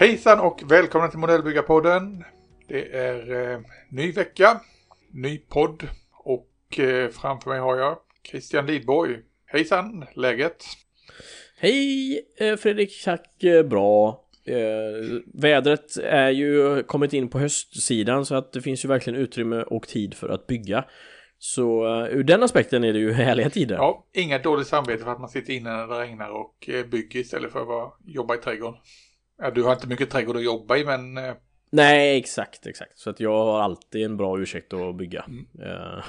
[0.00, 2.24] Hejsan och välkomna till Modellbyggarpodden.
[2.68, 4.60] Det är eh, ny vecka,
[5.10, 7.98] ny podd och eh, framför mig har jag
[8.30, 9.16] Christian Lidborg.
[9.46, 10.64] Hejsan, läget?
[11.56, 14.24] Hej eh, Fredrik, tack eh, bra.
[14.50, 19.62] Eh, vädret är ju kommit in på höstsidan så att det finns ju verkligen utrymme
[19.62, 20.84] och tid för att bygga.
[21.42, 23.74] Så uh, ur den aspekten är det ju härliga tider.
[23.76, 27.20] Ja, inga dåligt samvete för att man sitter inne när det regnar och eh, bygger
[27.20, 28.80] istället för att jobba i trädgården.
[29.38, 31.18] Ja, du har inte mycket trädgård att jobba i men...
[31.18, 31.34] Eh...
[31.70, 32.98] Nej, exakt, exakt.
[32.98, 35.24] Så att jag har alltid en bra ursäkt att bygga.
[35.28, 35.46] Mm.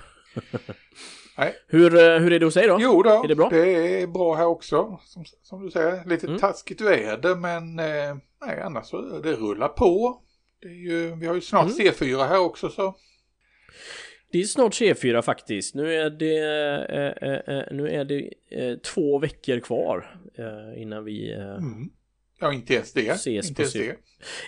[1.38, 1.56] Nej.
[1.68, 2.78] Hur, hur är det hos dig då?
[2.82, 3.50] Jo då, är det, bra?
[3.50, 5.00] det är bra här också.
[5.04, 6.40] Som, som du säger, lite mm.
[6.40, 10.22] taskigt väder men eh, nej, annars så det rullar på.
[10.62, 11.94] Det är ju, vi har ju snart mm.
[11.94, 12.96] C4 här också så.
[14.32, 15.76] Det är snart C4 faktiskt.
[15.76, 16.38] Nu är det,
[16.90, 21.90] eh, eh, eh nu är det eh, två veckor kvar eh, innan vi mm.
[22.42, 23.10] Ja, inte ens det.
[23.10, 23.96] Ses inte ens det.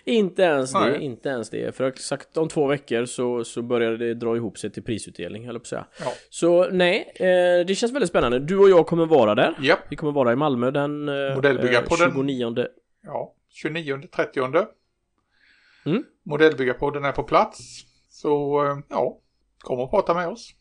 [0.06, 1.76] Inte ens det, inte ens det.
[1.76, 5.60] För exakt om två veckor så, så börjar det dra ihop sig till prisutdelning, höll
[5.60, 5.86] på säga.
[6.00, 6.14] Ja.
[6.30, 8.40] Så nej, eh, det känns väldigt spännande.
[8.40, 9.56] Du och jag kommer vara där.
[9.62, 9.78] Ja.
[9.90, 12.12] Vi kommer vara i Malmö den eh, Modellbyggarpodden.
[12.12, 12.68] 29.
[13.02, 14.40] Ja, 29, 30.
[15.86, 16.04] Mm.
[16.24, 17.60] Modellbyggarpodden är på plats.
[18.10, 19.20] Så eh, ja,
[19.60, 20.54] kom och prata med oss.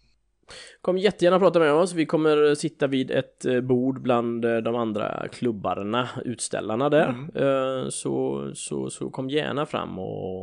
[0.80, 1.92] Kom jättegärna prata med oss.
[1.92, 7.08] Vi kommer sitta vid ett eh, bord bland eh, de andra klubbarna, utställarna där.
[7.08, 7.30] Mm.
[7.34, 10.42] Eh, så, så, så kom gärna fram och,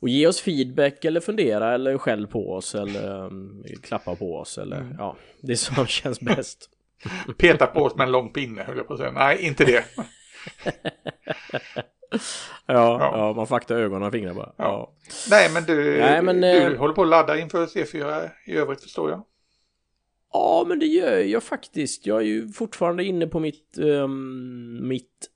[0.00, 3.30] och ge oss feedback eller fundera eller skäll på oss eller
[3.82, 4.94] klappa på oss eller mm.
[4.98, 6.70] ja, det som känns bäst.
[7.38, 9.12] Peta på oss med en lång pinne höll jag på att säga.
[9.12, 9.84] Nej, inte det.
[12.10, 12.20] ja,
[12.66, 13.10] ja.
[13.12, 14.52] ja, man får akta ögonen och fingrar bara.
[14.56, 14.64] Ja.
[14.64, 14.92] ja.
[15.30, 18.82] Nej, men du, Nej, men, du eh, håller på att ladda inför C4 i övrigt
[18.82, 19.24] förstår jag.
[20.32, 22.06] Ja, men det gör jag faktiskt.
[22.06, 25.28] Jag är ju fortfarande inne på mitt, um, mitt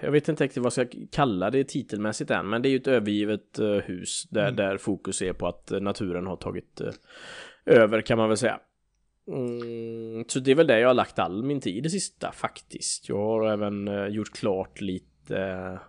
[0.00, 2.76] jag vet inte riktigt vad jag ska kalla det titelmässigt än, men det är ju
[2.76, 4.56] ett övergivet uh, hus där, mm.
[4.56, 6.90] där fokus är på att uh, naturen har tagit uh,
[7.66, 8.60] över kan man väl säga.
[9.28, 13.08] Mm, så det är väl det jag har lagt all min tid det sista faktiskt.
[13.08, 15.80] Jag har även gjort klart lite lite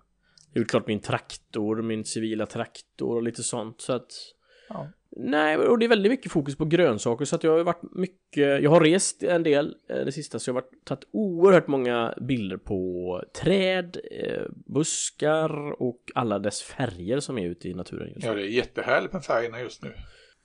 [0.54, 4.12] gjort klart min traktor, min civila traktor och lite sånt så att
[4.70, 4.88] ja.
[5.16, 8.64] Nej, och det är väldigt mycket fokus på grönsaker så att jag har varit mycket,
[8.64, 12.14] jag har rest en del eh, det sista så jag har varit, tagit oerhört många
[12.22, 18.22] bilder på träd, eh, buskar och alla dess färger som är ute i naturen just
[18.22, 18.28] nu.
[18.28, 19.94] Ja, det är jättehärligt med färgerna just nu.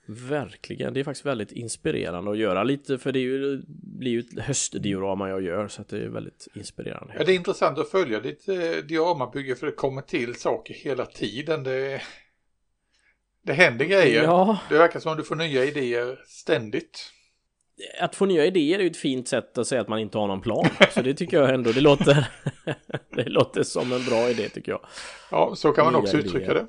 [0.09, 4.19] Verkligen, det är faktiskt väldigt inspirerande att göra lite för det är ju, blir ju
[4.19, 7.13] ett höstdiorama jag gör så att det är väldigt inspirerande.
[7.17, 8.55] Ja, det är intressant att följa ditt eh,
[8.87, 11.63] dioramabygge för det kommer till saker hela tiden.
[11.63, 12.01] Det,
[13.41, 14.23] det händer grejer.
[14.23, 14.59] Ja.
[14.69, 17.11] Det verkar som att du får nya idéer ständigt.
[17.99, 20.27] Att få nya idéer är ju ett fint sätt att säga att man inte har
[20.27, 20.69] någon plan.
[20.91, 22.27] Så det tycker jag ändå, det låter,
[23.15, 24.85] det låter som en bra idé tycker jag.
[25.31, 26.53] Ja, så kan man nya också uttrycka idéer.
[26.53, 26.67] det.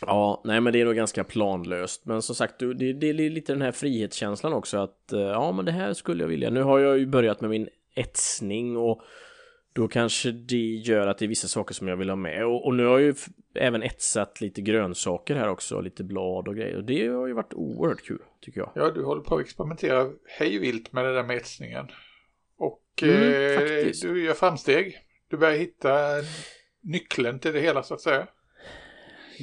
[0.00, 2.06] Ja, nej men det är nog ganska planlöst.
[2.06, 5.64] Men som sagt, det, det är lite den här frihetskänslan också att eh, ja, men
[5.64, 6.50] det här skulle jag vilja.
[6.50, 9.02] Nu har jag ju börjat med min etsning och
[9.72, 12.46] då kanske det gör att det är vissa saker som jag vill ha med.
[12.46, 13.14] Och, och nu har jag ju
[13.54, 16.76] även etsat lite grönsaker här också, lite blad och grejer.
[16.76, 18.70] Och det har ju varit oerhört kul, tycker jag.
[18.74, 21.86] Ja, du håller på att experimentera hejvilt med det där med etsningen.
[22.58, 24.98] Och mm, eh, du gör framsteg.
[25.30, 25.90] Du börjar hitta
[26.80, 28.26] nyckeln till det hela så att säga.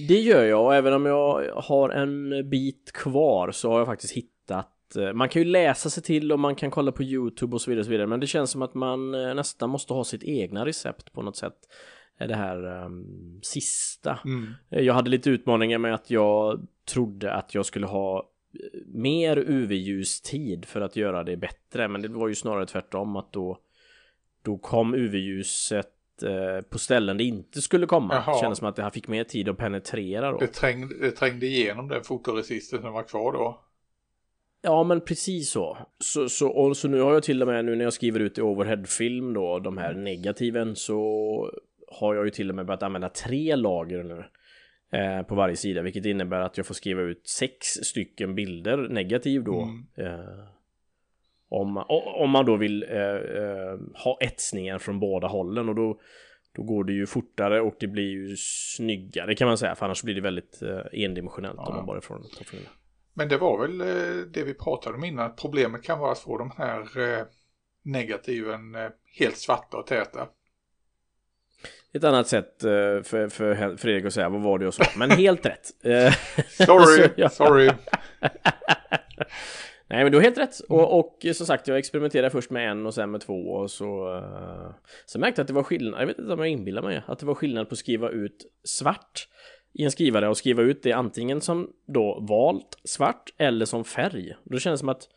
[0.07, 4.13] Det gör jag och även om jag har en bit kvar så har jag faktiskt
[4.13, 7.61] hittat eh, man kan ju läsa sig till och man kan kolla på Youtube och
[7.61, 10.03] så vidare, och så vidare men det känns som att man eh, nästan måste ha
[10.03, 11.57] sitt egna recept på något sätt
[12.19, 14.19] det här um, sista.
[14.25, 14.53] Mm.
[14.69, 18.29] Jag hade lite utmaningar med att jag trodde att jag skulle ha
[18.85, 23.59] mer UV-ljustid för att göra det bättre men det var ju snarare tvärtom att då
[24.41, 25.94] då kom UV-ljuset eh,
[26.69, 28.13] på ställen det inte skulle komma.
[28.13, 28.35] Jaha.
[28.35, 30.37] Det kändes som att det här fick mer tid att penetrera då.
[30.37, 33.61] Det trängde, det trängde igenom den fotoresisten som var kvar då.
[34.61, 35.77] Ja men precis så.
[35.99, 38.37] Så, så, och, så nu har jag till och med nu när jag skriver ut
[38.37, 40.99] i overheadfilm då de här negativen så
[41.87, 44.23] har jag ju till och med börjat använda tre lager nu.
[44.99, 49.43] Eh, på varje sida vilket innebär att jag får skriva ut sex stycken bilder negativ
[49.43, 49.61] då.
[49.61, 49.85] Mm.
[49.97, 50.45] Eh,
[51.55, 51.77] om,
[52.15, 55.99] om man då vill eh, eh, ha etsningen från båda hållen och då,
[56.55, 59.75] då går det ju fortare och det blir ju snyggare kan man säga.
[59.75, 61.65] För annars blir det väldigt eh, endimensionellt ja.
[61.65, 62.59] om man bara får från
[63.13, 65.25] Men det var väl eh, det vi pratade om innan.
[65.25, 67.25] Att problemet kan vara att få de här eh,
[67.83, 68.75] negativen
[69.19, 70.27] helt svarta och täta.
[71.93, 74.83] ett annat sätt för, för Fredrik att säga vad var det och så.
[74.97, 75.67] Men helt rätt.
[76.49, 77.69] Sorry, sorry.
[79.87, 80.59] Nej men du har helt rätt.
[80.69, 84.15] Och, och som sagt jag experimenterade först med en och sen med två och så...
[84.15, 84.71] Uh,
[85.05, 87.19] så märkte jag att det var skillnad, jag vet inte om jag inbillar mig, att
[87.19, 89.27] det var skillnad på att skriva ut svart
[89.73, 94.35] i en skrivare och skriva ut det antingen som då valt svart eller som färg.
[94.43, 95.09] Då känns det som att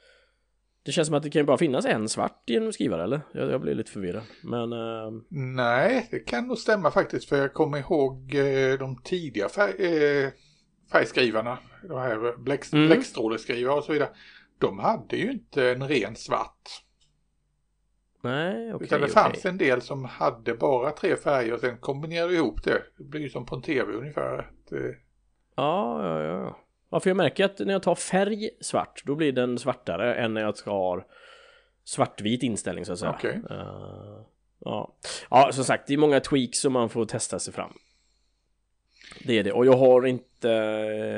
[0.82, 3.20] det känns som att det kan ju bara finnas en svart i en skrivare eller?
[3.32, 4.22] Jag, jag blir lite förvirrad.
[4.42, 4.72] Men...
[4.72, 5.22] Uh...
[5.28, 9.72] Nej, det kan nog stämma faktiskt för jag kommer ihåg eh, de tidiga färg,
[10.24, 10.30] eh,
[10.92, 11.58] färgskrivarna.
[11.88, 12.86] De här bläck, mm.
[12.86, 14.08] bläckstråleskrivare och så vidare.
[14.58, 16.84] De hade ju inte en ren svart.
[18.22, 18.74] Nej, okej.
[18.74, 19.22] Okay, Utan det okay.
[19.22, 22.82] fanns en del som hade bara tre färger och sen kombinerade ihop det.
[22.98, 24.38] Det blir ju som på en tv ungefär.
[24.38, 24.80] Att, eh...
[25.56, 26.58] Ja, ja, ja.
[26.90, 30.34] Ja, för jag märker att när jag tar färg svart, då blir den svartare än
[30.34, 31.06] när jag har
[31.84, 33.14] svartvit inställning så att säga.
[33.18, 33.36] Okay.
[33.36, 34.20] Uh, eh,
[34.58, 34.96] ja.
[35.30, 37.72] ja, som sagt, det är många tweaks som man får testa sig fram.
[39.24, 40.48] Det är det, och jag har inte...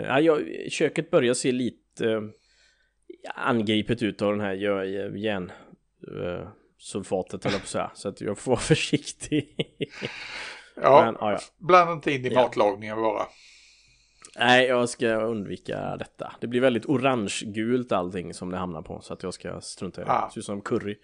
[0.09, 2.31] Ja, jag, köket börjar se lite
[3.35, 4.53] angripet ut av den här
[5.17, 5.53] järn...
[6.09, 6.49] Uh,
[6.81, 9.55] sulfatet eller på så här, så att jag får vara försiktig.
[10.83, 12.43] ja, Men, ja, ja, blanda inte in i ja.
[12.43, 13.27] matlagningen bara.
[14.39, 16.33] Nej, jag ska undvika detta.
[16.41, 20.05] Det blir väldigt orange-gult allting som det hamnar på, så att jag ska strunta i
[20.05, 20.11] det.
[20.11, 20.31] Ah.
[20.31, 20.99] Ser ut som curry.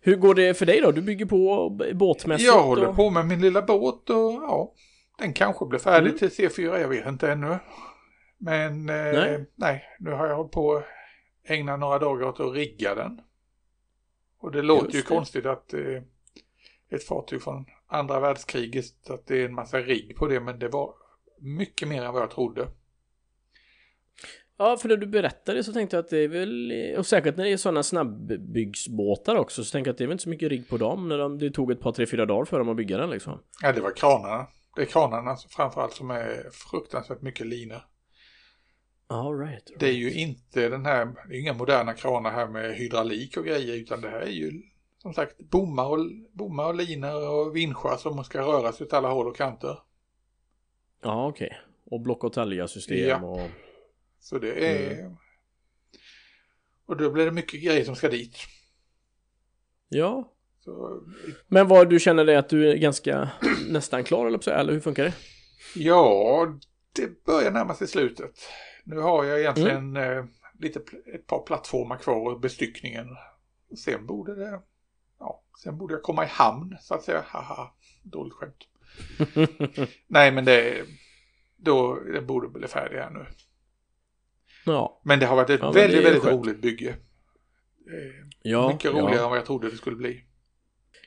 [0.00, 0.92] Hur går det för dig då?
[0.92, 2.46] Du bygger på båtmässigt?
[2.46, 2.96] Jag håller och...
[2.96, 4.72] på med min lilla båt och ja,
[5.18, 6.18] den kanske blir färdig mm.
[6.18, 7.58] till C4, jag vet inte ännu.
[8.38, 9.46] Men eh, nej.
[9.54, 10.82] nej, nu har jag hållit på
[11.44, 13.20] ägna några dagar åt att rigga den.
[14.38, 15.06] Och det låter Just ju det.
[15.06, 16.02] konstigt att eh,
[16.90, 20.68] ett fartyg från andra världskriget, att det är en massa rigg på det, men det
[20.68, 20.94] var
[21.38, 22.68] mycket mer än vad jag trodde.
[24.56, 27.44] Ja, för när du berättade så tänkte jag att det är väl, och säkert när
[27.44, 30.48] det är sådana snabbbyggsbåtar också, så tänker jag att det är väl inte så mycket
[30.48, 32.76] rigg på dem när de, det tog ett par, tre, fyra dagar för dem att
[32.76, 33.38] bygga den liksom.
[33.62, 34.46] Ja, det var kranarna.
[34.76, 37.82] Det är kranarna framförallt som är fruktansvärt mycket linor.
[39.06, 39.80] All right, right.
[39.80, 43.44] Det är ju inte den här, det är inga moderna kranar här med hydraulik och
[43.44, 44.62] grejer, utan det här är ju
[44.98, 45.98] som sagt bommar och,
[46.32, 49.78] bommar och linor och vinschar som ska röra sig åt alla håll och kanter.
[51.02, 51.46] Ja, okej.
[51.46, 51.58] Okay.
[51.84, 53.16] Och block och system ja.
[53.16, 53.50] och...
[54.20, 55.00] Så det är...
[55.00, 55.16] Mm.
[56.86, 58.36] Och då blir det mycket grejer som ska dit.
[59.88, 60.32] Ja.
[60.64, 61.02] Så...
[61.46, 63.30] Men vad du känner dig att du är ganska
[63.68, 65.14] nästan klar eller hur funkar det?
[65.74, 66.58] Ja,
[66.92, 68.48] det börjar närma sig slutet.
[68.84, 70.18] Nu har jag egentligen mm.
[70.18, 70.24] eh,
[70.58, 70.80] lite,
[71.14, 73.08] ett par plattformar kvar och bestyckningen.
[73.84, 74.60] Sen borde det,
[75.18, 77.24] ja, sen borde jag komma i hamn så att säga.
[77.26, 78.68] Haha, dåligt skämt.
[80.06, 80.84] Nej, men det,
[81.56, 83.26] då, det borde bli färdig här nu.
[84.66, 85.00] Ja.
[85.04, 86.46] Men det har varit ett ja, väldigt, väldigt skönt.
[86.46, 86.96] roligt bygge.
[88.42, 89.22] Ja, mycket roligare ja.
[89.22, 90.24] än vad jag trodde det skulle bli.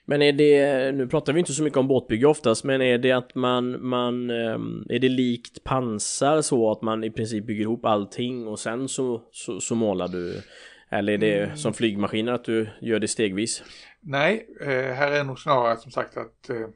[0.05, 3.11] Men är det, nu pratar vi inte så mycket om båtbygge oftast, men är det
[3.11, 7.85] att man, man, ehm, är det likt pansar så att man i princip bygger ihop
[7.85, 10.41] allting och sen så, så, så målar du?
[10.89, 11.57] Eller är det mm.
[11.57, 13.63] som flygmaskiner att du gör det stegvis?
[13.99, 16.67] Nej, eh, här är nog snarare som sagt att eh,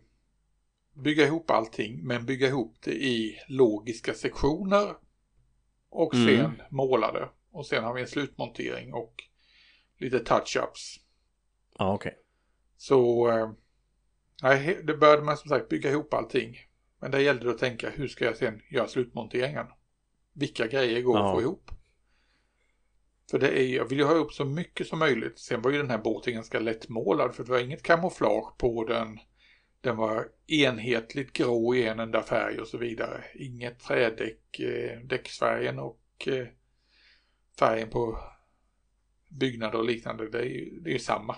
[0.93, 4.95] bygga ihop allting, men bygga ihop det i logiska sektioner
[5.89, 6.27] och mm.
[6.27, 7.29] sen måla det.
[7.51, 9.13] Och sen har vi en slutmontering och
[9.99, 10.99] lite touch-ups.
[11.77, 12.09] Ja, okej.
[12.09, 12.23] Okay.
[12.79, 16.57] Så eh, det började man som sagt bygga ihop allting.
[17.01, 19.65] Men det gällde att tänka hur ska jag sen göra slutmonteringen?
[20.33, 21.25] Vilka grejer går ja.
[21.25, 21.71] att få ihop?
[23.31, 25.39] För det är, jag vill ju ha ihop så mycket som möjligt.
[25.39, 29.19] Sen var ju den här båten ganska lättmålad för det var inget kamouflage på den.
[29.81, 33.23] Den var enhetligt grå i en enda färg och så vidare.
[33.35, 36.47] Inget trädäck, eh, däcksfärgen och eh,
[37.59, 38.19] färgen på
[39.27, 40.29] byggnader och liknande.
[40.29, 41.35] Det är ju det är samma.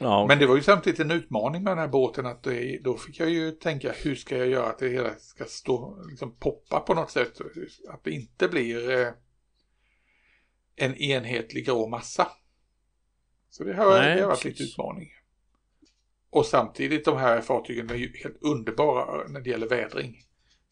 [0.00, 0.34] Ja, okay.
[0.34, 3.20] Men det var ju samtidigt en utmaning med den här båten att det, då fick
[3.20, 6.94] jag ju tänka hur ska jag göra att det hela ska stå, liksom poppa på
[6.94, 7.40] något sätt.
[7.88, 9.08] Att det inte blir eh,
[10.76, 12.28] en enhetlig grå massa.
[13.50, 15.08] Så det har, Nej, det har varit lite utmaning.
[16.30, 20.16] Och samtidigt de här fartygen är ju helt underbara när det gäller vädring.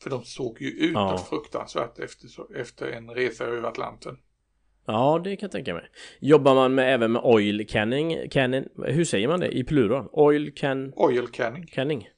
[0.03, 1.27] För de såg ju ut ja.
[1.31, 4.19] fruktansvärt efter, efter en resa över Atlanten.
[4.87, 5.91] Ja, det kan jag tänka mig.
[6.21, 8.29] Jobbar man med, även med oil canning?
[8.31, 10.09] canning hur säger man det i plural?
[10.13, 10.93] Oil can...
[10.97, 11.67] Oil canning.
[11.67, 12.09] Canning.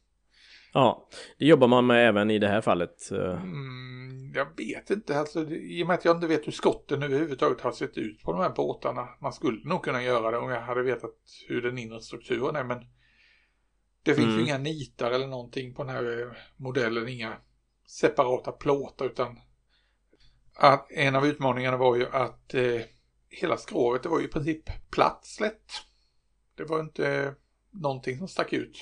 [0.72, 1.08] Ja,
[1.38, 3.10] det jobbar man med även i det här fallet.
[3.12, 3.42] Eh.
[3.42, 7.60] Mm, jag vet inte, alltså, i och med att jag inte vet hur skotten överhuvudtaget
[7.60, 9.08] har sett ut på de här båtarna.
[9.20, 11.14] Man skulle nog kunna göra det om jag hade vetat
[11.48, 12.78] hur den inre strukturen är, men
[14.02, 14.38] det finns mm.
[14.38, 17.36] ju inga nitar eller någonting på den här eh, modellen, inga
[17.86, 19.38] separata plåtar utan
[20.58, 22.80] att en av utmaningarna var ju att eh,
[23.28, 25.70] hela skrovet det var ju i princip platt slätt.
[26.56, 27.34] Det var inte
[27.70, 28.78] någonting som stack ut.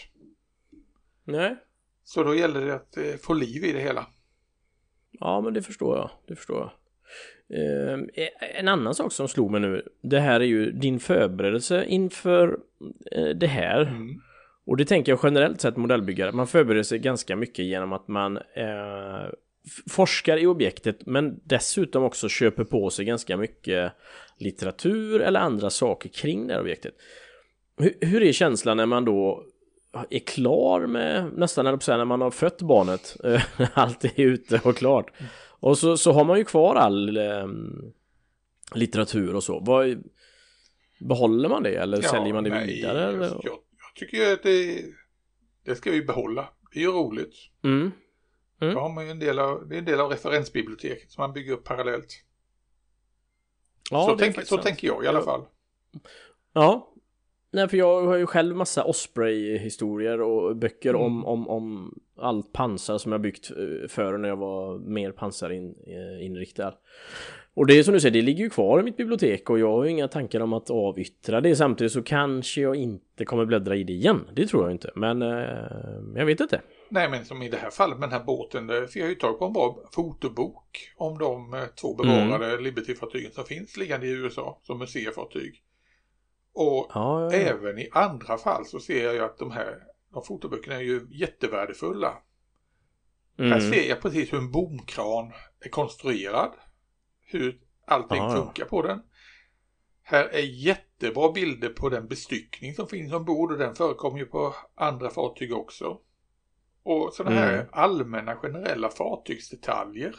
[1.24, 1.56] Nej,
[2.04, 4.06] Så då gäller det att eh, få liv i det hela.
[5.10, 6.10] Ja, men det förstår jag.
[6.26, 6.70] Det förstår jag.
[7.48, 7.98] Eh,
[8.54, 12.58] en annan sak som slog mig nu, det här är ju din förberedelse inför
[13.12, 13.82] eh, det här.
[13.82, 14.20] Mm.
[14.66, 18.36] Och det tänker jag generellt sett modellbyggare, man förbereder sig ganska mycket genom att man
[18.36, 19.28] eh,
[19.90, 23.92] forskar i objektet men dessutom också köper på sig ganska mycket
[24.38, 26.94] litteratur eller andra saker kring det här objektet.
[27.78, 29.44] Hur, hur är känslan när man då
[30.10, 33.16] är klar med, nästan när man har fött barnet,
[33.74, 35.10] allt är ute och klart.
[35.60, 37.46] Och så, så har man ju kvar all eh,
[38.74, 39.60] litteratur och så.
[39.60, 40.02] Vad,
[41.00, 43.00] behåller man det eller ja, säljer man det nej, vidare?
[43.00, 44.84] Jag, jag tycker att det,
[45.64, 46.48] det ska vi behålla.
[46.72, 47.34] Det är ju roligt.
[47.64, 47.92] Mm.
[48.60, 48.74] Mm.
[48.74, 51.32] Då har man ju en del av, det är en del av referensbiblioteket som man
[51.32, 52.22] bygger upp parallellt.
[53.90, 55.44] Ja, så, tänk, så tänker jag i alla fall.
[56.52, 56.92] Ja,
[57.56, 61.02] Nej, för jag har ju själv massa Osprey-historier och böcker mm.
[61.02, 66.74] om, om, om allt pansar som jag byggt eh, för när jag var mer pansarinriktad.
[67.54, 69.72] Och det är som du säger, det ligger ju kvar i mitt bibliotek och jag
[69.72, 71.56] har ju inga tankar om att avyttra det.
[71.56, 74.20] Samtidigt så kanske jag inte kommer bläddra i det igen.
[74.34, 75.38] Det tror jag inte, men eh,
[76.14, 76.60] jag vet inte.
[76.88, 79.14] Nej, men som i det här fallet med den här båten, där fick jag ju
[79.14, 82.64] tag på en bra fotobok om de eh, två bevarade mm.
[82.64, 85.62] Liberty-fartygen som finns liggande i USA som museifartyg.
[86.52, 87.38] Och ja, ja, ja.
[87.38, 89.78] även i andra fall så ser jag ju att de här
[90.12, 92.18] de fotoböckerna är ju jättevärdefulla.
[93.38, 93.52] Mm.
[93.52, 96.52] Här ser jag precis hur en bomkran är konstruerad.
[97.26, 98.36] Hur allting Aha.
[98.36, 99.02] funkar på den.
[100.02, 104.54] Här är jättebra bilder på den bestyckning som finns ombord och den förekommer ju på
[104.74, 106.00] andra fartyg också.
[106.86, 107.66] Och sådana här mm.
[107.72, 110.14] allmänna generella fartygsdetaljer.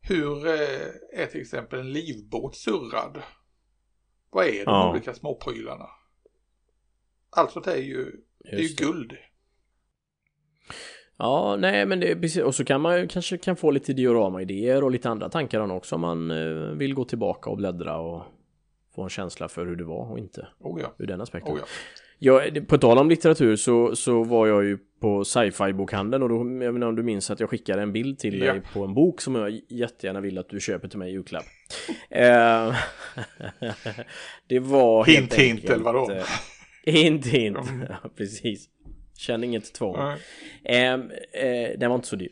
[0.00, 3.22] Hur eh, är till exempel en livbåt surrad?
[4.30, 4.90] Vad är de ja.
[4.90, 5.86] olika småprylarna?
[7.30, 9.16] Allt sånt är ju, det är ju guld.
[11.16, 13.92] Ja, nej men det är precis, och så kan man ju kanske kan få lite
[13.92, 17.98] diorama-idéer och lite andra tankar om också om man eh, vill gå tillbaka och bläddra
[17.98, 18.22] och
[18.94, 20.48] få en känsla för hur det var och inte.
[20.58, 20.94] Oh ja.
[20.98, 21.54] Ur den aspekten.
[21.54, 21.66] Oh ja.
[22.18, 26.36] Ja, på tal om litteratur så, så var jag ju på sci-fi bokhandeln och då,
[26.36, 28.52] jag vet inte om du minns att jag skickade en bild till ja.
[28.52, 31.44] dig på en bok som jag jättegärna vill att du köper till mig i julklapp.
[32.10, 32.22] eh,
[34.46, 36.10] det var hint, helt hint, eller vadå?
[36.12, 36.24] Eh,
[36.84, 37.58] hint, hint.
[38.16, 38.68] Precis.
[39.18, 39.96] Känn inget tvång.
[40.64, 42.30] Eh, eh, den var inte så dyr.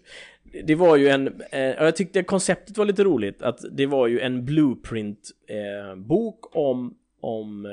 [0.64, 4.20] Det var ju en, eh, jag tyckte konceptet var lite roligt att det var ju
[4.20, 7.66] en blueprint eh, bok om, om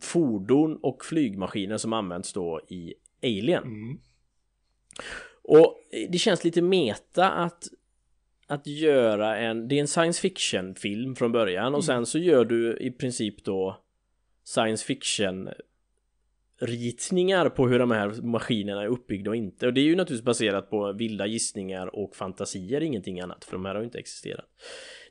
[0.00, 3.62] fordon och flygmaskiner som används då i Alien.
[3.64, 3.98] Mm.
[5.42, 7.68] Och det känns lite meta att
[8.46, 11.82] att göra en, det är en science fiction film från början och mm.
[11.82, 13.82] sen så gör du i princip då
[14.44, 15.48] science fiction
[16.60, 19.66] ritningar på hur de här maskinerna är uppbyggda och inte.
[19.66, 23.64] Och det är ju naturligtvis baserat på vilda gissningar och fantasier, ingenting annat, för de
[23.64, 24.46] här har ju inte existerat.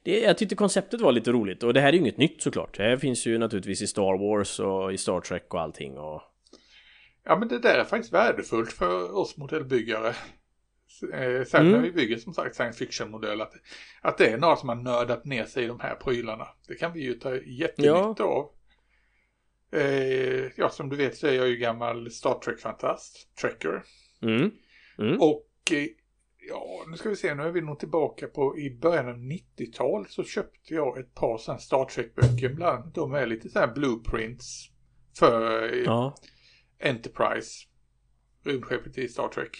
[0.03, 2.77] Det, jag tyckte konceptet var lite roligt och det här är ju inget nytt såklart.
[2.77, 6.21] Det här finns ju naturligtvis i Star Wars och i Star Trek och allting och...
[7.23, 10.15] Ja men det där är faktiskt värdefullt för oss modellbyggare.
[11.13, 11.71] Eh, sen mm.
[11.71, 13.53] när vi bygger som sagt science fiction-modell att,
[14.01, 16.47] att det är några som har nördat ner sig i de här prylarna.
[16.67, 18.25] Det kan vi ju ta jättenytta ja.
[18.25, 18.49] av.
[19.71, 23.83] Eh, ja, som du vet så är jag ju gammal Star Trek-fantast, Trekker.
[24.21, 24.51] Mm.
[24.99, 25.21] Mm.
[25.21, 25.87] Och eh,
[26.47, 30.11] ja, nu ska vi se, nu är vi nog tillbaka på i början av 90-talet
[30.11, 32.53] så köpte jag ett par sådana Star Trek-böcker.
[32.53, 34.69] Bland de är lite sådana blueprints
[35.19, 36.15] för eh, ja.
[36.79, 37.67] Enterprise,
[38.43, 39.57] rymdskeppet i Star Trek.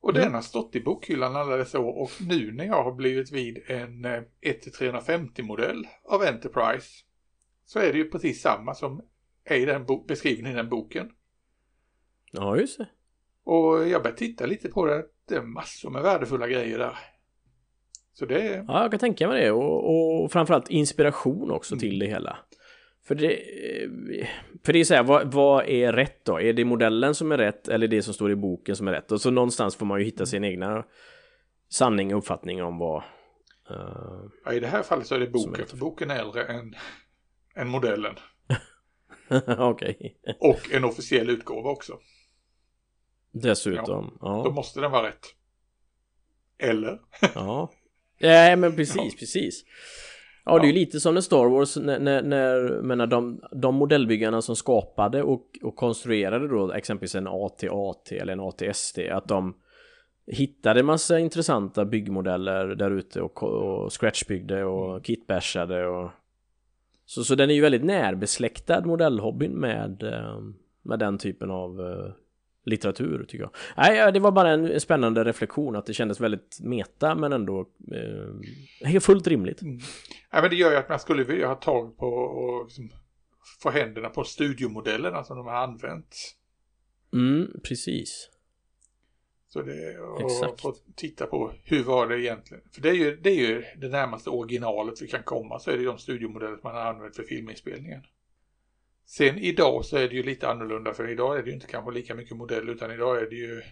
[0.00, 0.22] Och mm.
[0.22, 3.58] den har stått i bokhyllan alla dessa år och nu när jag har blivit vid
[3.66, 7.04] en 1-350 modell av Enterprise
[7.64, 9.02] så är det ju precis samma som
[9.44, 11.10] är i den beskrivningen i den boken.
[12.32, 12.88] Ja, just det.
[13.44, 15.04] Och jag började titta lite på det.
[15.28, 16.98] Det är massor med värdefulla grejer där.
[18.12, 19.50] Så det Ja, jag kan tänka mig det.
[19.50, 21.80] Och, och framförallt inspiration också mm.
[21.80, 22.38] till det hela.
[23.04, 23.40] För det,
[24.64, 26.40] för det är så här, vad, vad, är rätt då?
[26.40, 29.12] Är det modellen som är rätt eller det som står i boken som är rätt?
[29.12, 30.84] Och så någonstans får man ju hitta sin egna
[31.68, 33.02] sanning och uppfattning om vad...
[33.70, 36.74] Uh, ja, i det här fallet så är det boken, för boken är äldre än
[37.58, 38.14] än modellen.
[39.58, 40.16] Okej.
[40.22, 40.34] Okay.
[40.38, 41.98] och en officiell utgåva också.
[43.42, 44.18] Dessutom.
[44.20, 44.42] Ja.
[44.44, 45.26] Då måste den vara rätt.
[46.58, 47.00] Eller?
[47.34, 47.70] ja.
[48.20, 49.64] Nej men precis, precis.
[50.44, 53.74] Ja, det är ju lite som när Star Wars, när, när, när menar, de, de
[53.74, 59.54] modellbyggarna som skapade och, och konstruerade då exempelvis en AT-AT eller en AT-ST, att de
[60.26, 65.02] hittade massa intressanta byggmodeller där ute och, och scratchbyggde och mm.
[65.02, 66.10] kitbashade och
[67.04, 70.40] så, så den är ju väldigt närbesläktad modellhobbyn med, eh,
[70.82, 72.10] med den typen av uh,
[72.68, 73.50] litteratur tycker jag.
[73.76, 77.68] Nej, det var bara en spännande reflektion att det kändes väldigt meta men ändå
[78.84, 79.62] eh, fullt rimligt.
[79.62, 79.78] Mm.
[80.30, 82.90] Ja, men det gör ju att man skulle vilja ha tag på och liksom
[83.62, 86.16] få händerna på studiomodellerna som de har använt.
[87.12, 88.30] Mm, precis.
[89.48, 90.60] Så det, och Exakt.
[90.60, 92.62] få titta på hur var det egentligen.
[92.72, 95.76] För det är, ju, det är ju det närmaste originalet vi kan komma så är
[95.76, 98.02] det de studiomodeller man har använt för filminspelningen.
[99.10, 101.92] Sen idag så är det ju lite annorlunda för idag är det ju inte kanske
[101.92, 103.62] lika mycket modell utan idag är det ju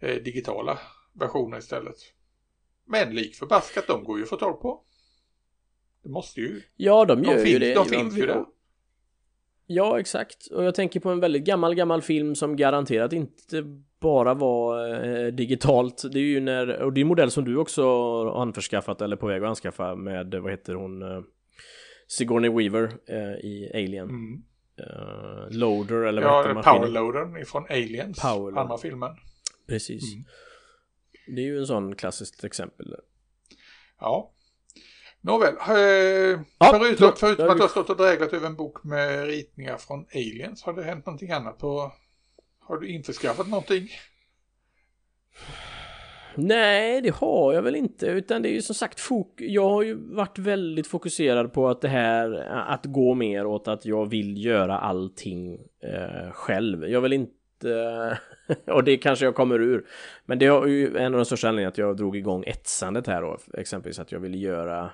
[0.00, 0.78] eh, digitala
[1.12, 1.96] versioner istället.
[2.86, 4.82] Men lik förbaskat, de går ju att få tag på.
[6.02, 6.62] Det måste ju.
[6.76, 7.74] Ja, de gör de ju det.
[7.74, 8.44] De finns ju där.
[9.66, 10.46] Ja, exakt.
[10.46, 13.62] Och jag tänker på en väldigt gammal, gammal film som garanterat inte
[14.00, 16.02] bara var eh, digitalt.
[16.12, 19.16] Det är ju när, och det är en modell som du också har anförskaffat eller
[19.16, 21.22] på väg att anskaffa med, vad heter hon, eh,
[22.10, 24.08] Sigourney Weaver eh, i Alien.
[24.08, 24.42] Mm.
[24.80, 26.78] Uh, loader eller vad ja, heter maskinen?
[26.78, 29.16] Powerloadern ifrån Aliens, Power andra filmen.
[29.66, 30.14] Precis.
[30.14, 30.24] Mm.
[31.26, 32.96] Det är ju en sån klassiskt exempel.
[34.00, 34.32] Ja.
[35.20, 35.76] Nåväl, eh,
[36.58, 40.06] ja, förutom, förutom att du har stått och dräglat över en bok med ritningar från
[40.14, 41.92] Aliens, har det hänt någonting annat på...
[42.60, 43.88] Har du införskaffat någonting?
[46.34, 49.82] Nej, det har jag väl inte, utan det är ju som sagt fok jag har
[49.82, 52.32] ju varit väldigt fokuserad på att det här,
[52.68, 56.88] att gå mer åt att jag vill göra allting eh, själv.
[56.88, 58.18] Jag vill inte,
[58.66, 59.86] och det kanske jag kommer ur,
[60.24, 63.22] men det är ju en av de största anledningarna att jag drog igång etsandet här
[63.22, 64.90] då, exempelvis att jag ville göra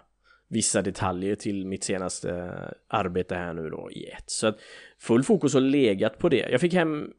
[0.49, 2.53] vissa detaljer till mitt senaste
[2.89, 4.31] arbete här nu då i ett.
[4.31, 4.59] Så att
[4.99, 6.49] full fokus har legat på det.
[6.51, 7.13] Jag fick hem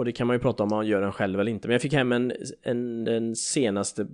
[0.00, 1.68] och det kan man ju prata om man gör den själv eller inte.
[1.68, 4.06] Men jag fick hem en, en den senaste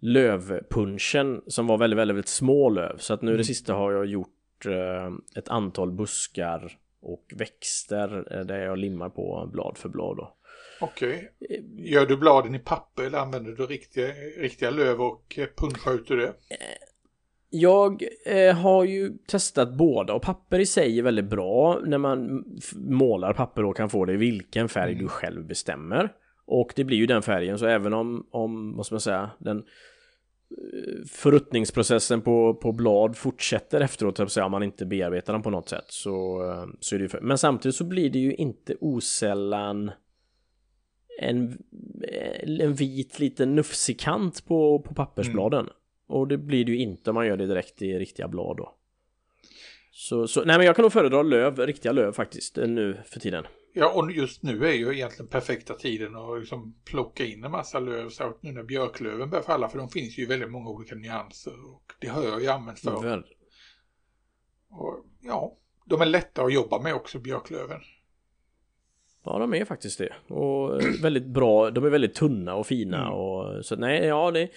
[0.00, 2.98] lövpunchen som var väldigt, väldigt, väldigt små löv.
[2.98, 3.38] Så att nu mm.
[3.38, 9.08] det sista har jag gjort eh, ett antal buskar och växter eh, där jag limmar
[9.08, 10.16] på blad för blad.
[10.16, 10.36] Då.
[10.80, 11.32] Okej.
[11.40, 11.62] Okay.
[11.76, 14.06] Gör du bladen i papper eller använder du riktiga,
[14.38, 16.32] riktiga löv och eh, punschar ut ur det?
[17.54, 22.44] Jag eh, har ju testat båda och papper i sig är väldigt bra när man
[22.74, 25.04] målar papper och kan få det i vilken färg mm.
[25.04, 26.12] du själv bestämmer.
[26.44, 29.58] Och det blir ju den färgen så även om, om vad ska man säga, den
[29.58, 35.86] eh, förruttningsprocessen på, på blad fortsätter efteråt, om man inte bearbetar dem på något sätt
[35.88, 37.20] så, eh, så är det ju för...
[37.20, 39.90] Men samtidigt så blir det ju inte osällan
[41.20, 41.58] en,
[42.02, 45.60] eh, en vit liten nufsig kant på, på pappersbladen.
[45.60, 45.72] Mm.
[46.12, 48.74] Och det blir det ju inte om man gör det direkt i riktiga blad då.
[49.90, 53.44] Så, så nej men jag kan nog föredra löv, riktiga löv faktiskt, nu för tiden.
[53.74, 57.80] Ja, och just nu är ju egentligen perfekta tiden att liksom plocka in en massa
[57.80, 61.74] löv, så nu när björklöven börjar falla, för de finns ju väldigt många olika nyanser
[61.74, 63.02] och det har jag ju använt för.
[63.02, 63.24] Väl.
[64.70, 67.80] Och, ja, de är lätta att jobba med också, björklöven.
[69.24, 70.34] Ja, de är faktiskt det.
[70.34, 71.70] Och väldigt bra.
[71.70, 73.12] De är väldigt tunna och fina mm.
[73.12, 74.48] och så nej, ja det.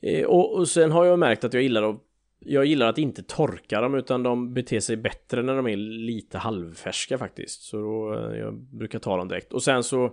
[0.00, 2.04] Eh, och, och sen har jag märkt att jag gillar att
[2.40, 6.38] jag gillar att inte torka dem utan de beter sig bättre när de är lite
[6.38, 7.62] halvfärska faktiskt.
[7.62, 9.52] Så då, eh, jag brukar ta dem direkt.
[9.52, 10.12] Och sen så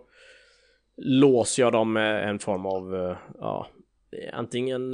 [0.98, 3.68] låser jag dem med en form av, eh, ja,
[4.34, 4.91] antingen,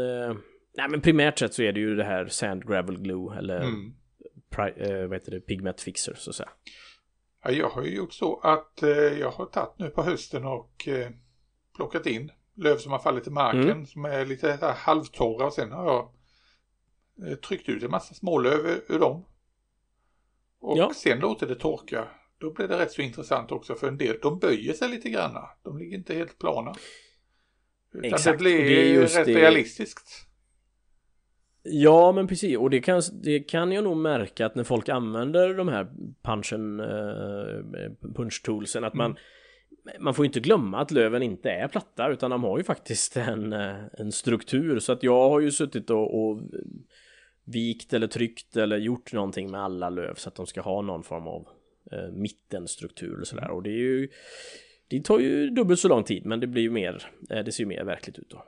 [0.77, 3.93] nej men primärt sett så är det ju det här sand gravel glue eller mm.
[4.49, 4.73] pri,
[5.07, 6.49] vad heter det, pigment fixer så att säga.
[7.43, 10.87] Ja, jag har ju gjort så att eh, jag har tagit nu på hösten och
[10.87, 11.11] eh,
[11.75, 13.85] plockat in löv som har fallit i marken mm.
[13.85, 16.11] som är lite här halvtorra och sen har jag
[17.27, 19.25] eh, tryckt ut en massa smålöv ur dem.
[20.59, 20.91] Och ja.
[20.95, 22.07] sen låter det torka.
[22.37, 25.49] Då blir det rätt så intressant också för en del, de böjer sig lite granna.
[25.63, 26.75] De ligger inte helt plana.
[27.93, 28.25] Utan Exakt.
[28.25, 29.35] det blir det rätt det...
[29.35, 30.27] realistiskt.
[31.63, 32.57] Ja, men precis.
[32.57, 35.87] Och det kan, det kan jag nog märka att när folk använder de här
[36.21, 40.03] punchen, eh, punch toolsen att man mm.
[40.03, 43.53] man får inte glömma att löven inte är platta utan de har ju faktiskt en,
[43.53, 46.41] eh, en struktur så att jag har ju suttit och, och
[47.43, 51.03] vikt eller tryckt eller gjort någonting med alla löv så att de ska ha någon
[51.03, 51.47] form av
[51.91, 54.09] eh, mittenstruktur och sådär och det är ju
[54.87, 57.63] det tar ju dubbelt så lång tid men det blir ju mer eh, det ser
[57.63, 58.43] ju mer verkligt ut då.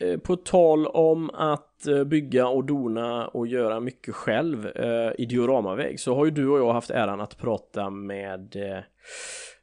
[0.00, 1.69] Eh, på tal om att
[2.06, 6.58] bygga och dona och göra mycket själv eh, i dioramaväg så har ju du och
[6.58, 8.56] jag haft äran att prata med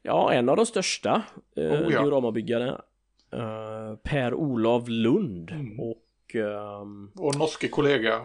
[0.02, 1.24] ja, en av de största
[1.56, 2.02] oh, ja.
[2.02, 2.82] dioramabyggare
[4.04, 5.80] Per-Olof Lund mm.
[5.80, 8.22] och um, Vår norske kollega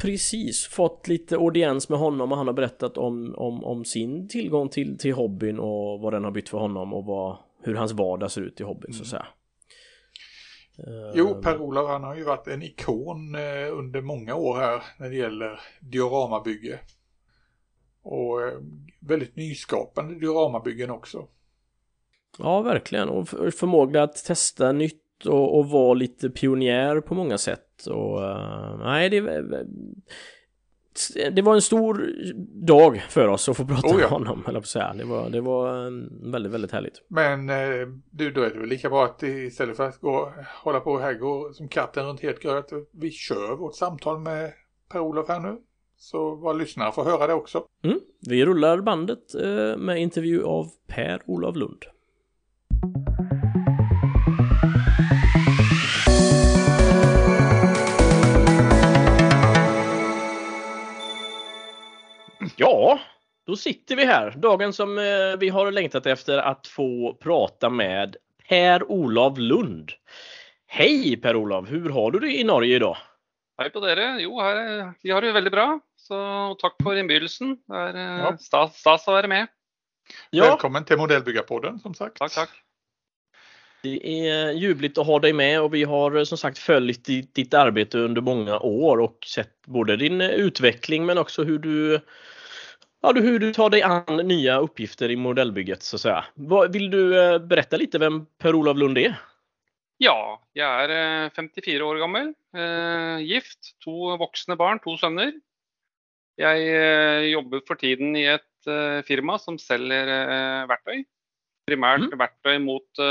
[0.00, 4.68] Precis, fått lite audiens med honom och han har berättat om, om, om sin tillgång
[4.68, 8.30] till, till hobbyn och vad den har bytt för honom och vad, hur hans vardag
[8.30, 8.94] ser ut i hobbyn mm.
[8.94, 9.26] så att säga.
[11.14, 15.10] Jo, eh, Per-Olof han har ju varit en ikon eh, under många år här när
[15.10, 16.80] det gäller dioramabygge.
[18.02, 18.58] och eh,
[19.00, 21.26] väldigt nyskapande dioramabyggen också.
[22.38, 23.08] Ja, verkligen.
[23.08, 27.86] Och förmåga att testa nytt och, och vara lite pionjär på många sätt.
[27.86, 28.20] Och,
[28.78, 29.20] nej, det,
[31.32, 32.12] det var en stor
[32.66, 33.96] dag för oss att få prata oh ja.
[33.96, 34.94] med honom, eller på säga.
[34.94, 37.02] Det var, det var um, väldigt, väldigt härligt.
[37.08, 40.80] Men eh, du, då är det väl lika bra att istället för att gå, hålla
[40.80, 44.52] på här gå som katten runt helt gröt, vi kör vårt samtal med
[44.92, 45.56] Per-Olof här nu.
[45.96, 47.64] Så våra lyssnare får höra det också.
[47.84, 48.00] Mm.
[48.28, 51.84] Vi rullar bandet eh, med intervju av Per-Olof Lund.
[62.56, 63.00] Ja,
[63.46, 64.30] då sitter vi här.
[64.30, 65.04] Dagen som eh,
[65.38, 68.16] vi har längtat efter att få prata med
[68.48, 69.92] Per-Olof Lund.
[70.66, 72.96] Hej Per-Olof, hur har du det i Norge idag?
[73.58, 74.16] Hej på dere.
[74.20, 75.80] Jo, her, vi har det väldigt bra.
[75.96, 77.58] Så tack för inbjudan.
[77.66, 78.36] Det är eh, ja.
[78.38, 79.46] stas, stas att vara med.
[80.30, 80.44] Ja.
[80.44, 82.16] Välkommen till Modellbyggarpodden som sagt.
[82.16, 82.50] Tack, tack.
[83.82, 87.54] Det är ljuvligt att ha dig med och vi har eh, som sagt följt ditt
[87.54, 92.00] arbete under många år och sett både din utveckling men också hur du
[93.04, 96.24] ja, hur du tar dig an nya uppgifter i modellbygget så att säga.
[96.70, 99.16] Vill du eh, berätta lite vem Per-Olof Lund är?
[99.96, 102.34] Ja, jag är 54 år gammal,
[103.20, 105.32] gift, två vuxna barn, två söner.
[106.36, 110.06] Jag jobbar för tiden i ett firma som säljer
[110.66, 111.06] verktyg
[111.66, 112.18] primärt mm.
[112.18, 113.02] verktøy mot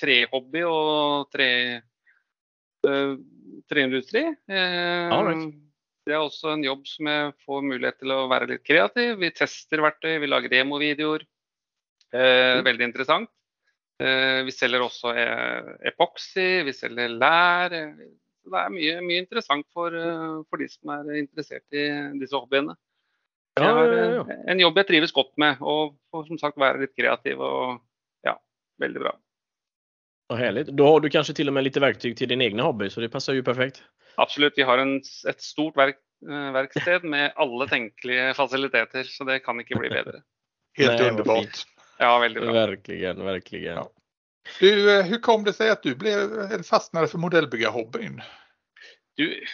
[0.00, 1.50] trehobby og tre,
[2.88, 3.14] uh,
[3.70, 4.26] treindustri.
[4.50, 5.54] Uh, right.
[6.04, 9.14] Det er også en jobb som jeg får mulighet til å være litt kreativ.
[9.22, 11.24] Vi tester verktøy, vi lager demovideoer.
[12.14, 12.66] Uh, mm.
[12.68, 13.30] Veldig interessant.
[14.44, 15.12] vi selger også
[15.86, 17.70] epoxy, vi selger lær.
[17.70, 19.94] Det er mye, mye interessant for,
[20.50, 21.84] for, de som er interessert i
[22.18, 22.74] disse hobbyene.
[23.56, 27.38] Det är en jobb jag trivs gott med och får som sagt vara lite kreativ
[27.40, 27.80] och
[28.22, 28.42] ja,
[28.78, 29.18] väldigt bra.
[30.26, 30.66] Vad härligt.
[30.68, 33.08] Då har du kanske till och med lite verktyg till din egna hobby så det
[33.08, 33.82] passar ju perfekt.
[34.16, 34.52] Absolut.
[34.56, 34.96] Vi har en,
[35.28, 35.96] ett stort verk,
[36.30, 40.22] eh, verkstad med alla tänkliga faciliteter så det kan inte bli bättre.
[40.78, 41.64] Helt underbart.
[41.98, 42.52] Ja, väldigt bra.
[42.52, 43.74] Verkligen, verkligen.
[43.74, 43.90] Ja.
[44.60, 48.22] Du, eh, hur kom det sig att du blev fastnade för modellbyggarhobbyn?
[49.14, 49.44] Du,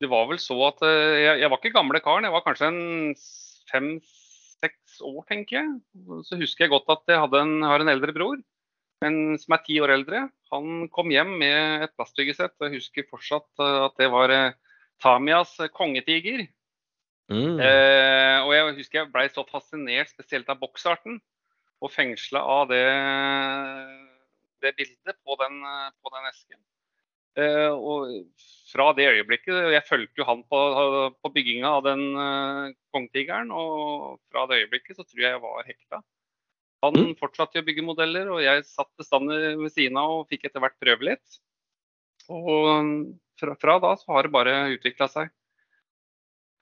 [0.00, 2.66] det var väl så att eh, jag, jag var inte gamle karln, jag var kanske
[2.66, 3.14] en
[3.72, 4.00] fem,
[4.60, 5.80] sex år tänker jag.
[6.24, 8.42] Så husker jag gott att jag hade en, har en äldre bror,
[9.00, 10.28] en som är tio år äldre.
[10.50, 14.52] Han kom hem med ett plastbyggesätt och jag husker fortsatt eh, att det var eh,
[15.02, 16.46] Tamias kongetiger.
[17.32, 17.60] Mm.
[17.60, 21.20] Eh, och jag husker jag blev så fascinerad, speciellt av boxarten
[21.78, 22.84] och fängslad av det,
[24.60, 25.52] det bildet på den,
[26.02, 26.58] på den esken.
[27.38, 28.06] Eh, och
[28.72, 30.60] fra det øyeblikket Jeg fulgte jo han på,
[31.20, 35.68] på bygginga av den uh, kongtigeren, og fra det øyeblikket så tror jeg jeg var
[35.68, 36.00] hekta.
[36.84, 37.14] Han mm.
[37.20, 40.76] fortsatte å bygge modeller, og jeg satt bestandig ved siden av og fikk etter hvert
[40.82, 41.38] prøve litt.
[42.32, 45.32] Og fra, fra da så har det bare utvikla seg.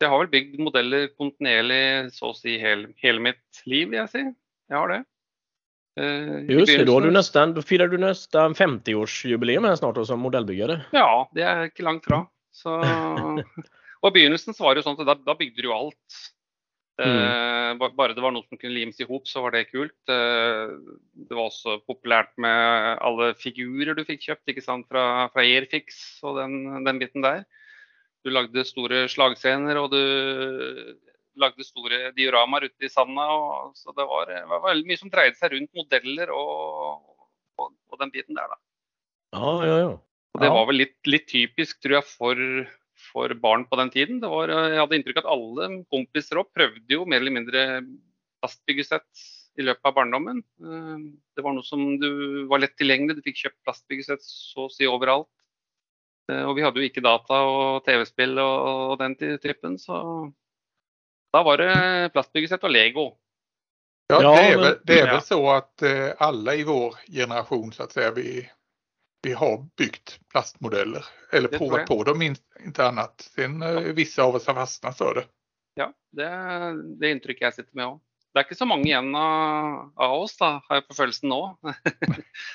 [0.02, 4.12] Jeg har vel bygd modeller kontinuerlig så å si hele, hele mitt liv, vil jeg
[4.12, 4.24] si.
[4.70, 5.02] Jeg har det.
[6.00, 10.20] Eh, Just det, då, du nästan, då firar du nästan 50-årsjubileum här snart då, som
[10.20, 10.84] modellbyggare.
[10.90, 12.26] Ja, det är inte långt fra.
[12.52, 12.78] Så,
[14.00, 16.18] og I begynnelsen så var det jo sånn at da, da bygde du alt.
[17.00, 17.80] Mm.
[17.82, 19.96] Eh, bare det var noe som kunne limes ihop, så var det kult.
[20.10, 20.74] Eh,
[21.26, 24.86] det var også populært med alle figurer du fikk kjøpt ikke sant?
[24.90, 27.42] Fra, fra Airfix og den, den, biten der.
[28.24, 30.00] Du lagde store slagscener, og du
[31.40, 33.26] lagde store dioramaer ute i sanda.
[33.26, 37.02] Og, så det var, det var, veldig mye som dreide seg rundt modeller og,
[37.58, 38.60] og, og den biten der, da.
[39.34, 39.92] Ja, ja, ja.
[40.34, 42.40] Og det var vel litt, litt typisk, tror jeg, for,
[43.14, 44.18] for, barn på den tiden.
[44.22, 47.64] Det var, jeg hadde inntrykk av at alle kompiser òg prøvde jo mer eller mindre
[48.42, 49.24] plastbyggesett
[49.60, 50.42] i løpet av barndommen.
[50.42, 50.98] Eh,
[51.36, 52.10] det var noe som du
[52.50, 53.20] var lett tilgjengelig.
[53.20, 55.30] Du fikk kjøpt plastbyggesett så å si overalt.
[56.32, 60.00] Eh, og vi hadde jo ikke data og TV-spill og, den typen, så
[61.34, 63.12] då var det plastbyggesätt och lego.
[64.06, 67.82] Ja, det är, väl, det är väl så att eh, alla i vår generation så
[67.82, 68.50] att säga vi,
[69.24, 72.22] vi har byggt plastmodeller eller det provat på dem
[72.64, 73.20] inte annat.
[73.20, 75.24] Sen eh, vissa av oss har fastnat för det.
[75.74, 78.04] Ja, det är det intrycket jag sitter med också.
[78.32, 81.56] Det är inte så många igen av, av oss då, har jag på känslan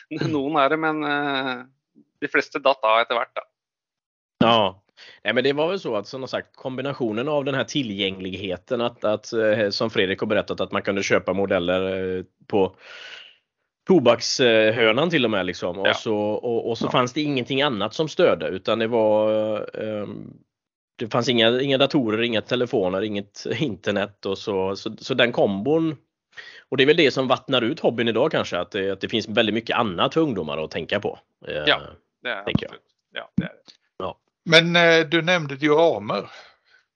[0.09, 0.17] nu.
[0.29, 1.63] Någon är det, men eh,
[2.19, 3.37] de flesta datt av efter vart.
[4.37, 4.83] Ja,
[5.23, 9.03] Nej, men det var väl så att som sagt kombinationen av den här tillgängligheten att,
[9.03, 12.75] att eh, som Fredrik har berättat att man kunde köpa modeller eh, på
[13.89, 15.75] tobakshörnan till och med liksom.
[15.75, 15.89] Ja.
[15.89, 16.91] Och så, och, och så ja.
[16.91, 19.29] fanns det ingenting annat som stödde utan det var
[19.79, 20.33] um,
[20.95, 25.97] det fanns inga, inga datorer, inga telefoner, inget internet och så, så, så den kombon
[26.69, 29.09] och det är väl det som vattnar ut hobbyn idag kanske, att det, att det
[29.09, 31.19] finns väldigt mycket annat för ungdomar att tänka på.
[31.47, 31.81] Eh, ja,
[32.23, 32.71] det är jag.
[33.13, 33.53] Ja, det är det.
[33.97, 34.17] Ja.
[34.45, 36.29] Men eh, du nämnde dioramer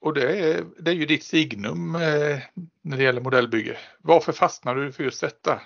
[0.02, 2.40] och det är, det är ju ditt signum eh,
[2.82, 3.78] när det gäller modellbygge.
[4.00, 5.62] Varför fastnade du för just detta?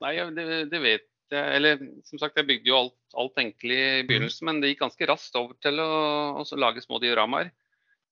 [0.00, 1.56] Nej, det, det vet jeg.
[1.56, 4.44] Eller som sagt, jag byggde ju allt, allt enkelt i början, mm.
[4.46, 7.50] men det gick ganska raskt över till att, att lage små dioramer.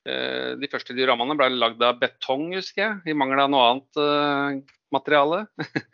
[0.06, 4.00] Eh, de første dioramene ble lagd av betong, husker jeg, i mangel av noe annet
[4.00, 5.46] uh, materiale.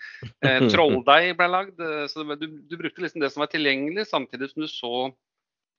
[0.42, 1.80] Eh, trolldeig ble lagd.
[2.10, 4.94] Så du, du, brukte liksom det som var tilgjengelig, samtidig som du så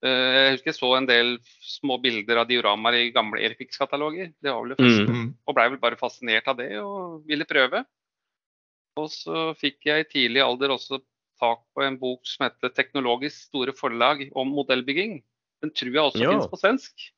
[0.03, 1.29] Jeg husker jeg så en del
[1.63, 4.33] små bilder av dioramaer i gamle Airfix-kataloger.
[4.35, 5.15] Det var vel det første.
[5.15, 5.29] Mm.
[5.47, 7.85] Og blei vel bare fascinert av det og ville prøve.
[8.99, 11.01] Og så fikk jeg i tidlig alder også
[11.41, 15.21] tak på en bok som heter 'Teknologisk store forlag om modellbygging'.
[15.63, 16.31] Den tror jeg også ja.
[16.31, 17.09] finnes på svensk.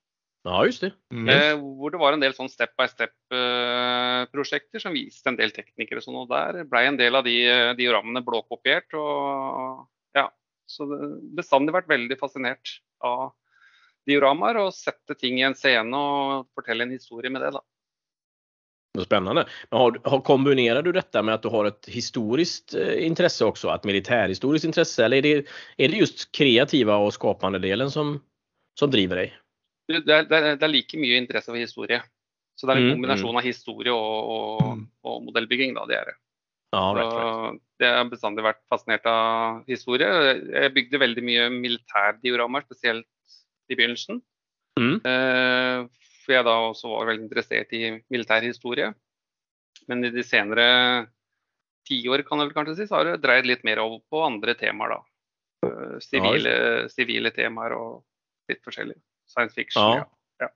[0.46, 0.92] Ja, just det.
[1.10, 1.30] Mm.
[1.30, 5.50] Eh, hvor det var en del sånn step by step-prosjekter eh, som viste en del
[5.50, 6.20] teknikere og sånn.
[6.22, 8.94] Og der ble en del av de eh, diorammene blåkopiert.
[8.94, 10.28] Og ja,
[10.70, 11.00] så det
[11.40, 13.34] bestandig vært veldig fascinert av
[14.06, 17.52] dioramaer og sette ting i en scene och fortelle en historia med det.
[17.58, 17.62] da.
[19.04, 19.46] Spännande.
[19.70, 23.76] Men har, har, kombinerar du detta med att du har ett historiskt eh, intresse också,
[23.76, 25.06] ett militärhistoriskt intresse?
[25.06, 28.22] Eller är det, är det just kreativa och skapande delen som,
[28.80, 29.34] som driver dig?
[29.88, 32.02] det, det, det, er like mye interesse for historie.
[32.56, 33.40] Så det er en mm, kombinasjon mm.
[33.42, 34.86] av historie og, og, mm.
[35.06, 35.76] og, modellbygging.
[35.76, 36.16] Da, det er det.
[36.76, 40.08] Ja, vet, det har bestandig vært fascinert av historie.
[40.56, 43.08] Jeg bygde veldig mye militærdiorammer, spesielt
[43.72, 44.22] i begynnelsen.
[44.80, 44.98] Mm.
[46.26, 48.94] Eh, for jeg da også var veldig interessert i militærhistorie.
[49.88, 51.08] Men i de senere
[51.86, 54.56] tiår kan jeg vel kanskje si, så har det dreid litt mer over på andre
[54.56, 54.90] temaer.
[54.96, 55.70] da.
[55.70, 58.04] Eh, sivile, sivile temaer og
[58.50, 59.82] litt forskjellig science fiction.
[59.82, 60.06] Ja.
[60.40, 60.50] ja.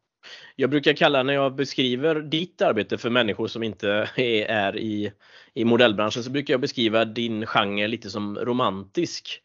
[0.56, 5.12] Jag brukar kalla när jag beskriver ditt arbete för människor som inte är, är i,
[5.54, 9.42] i modellbranschen så brukar jag beskriva din genre lite som romantisk.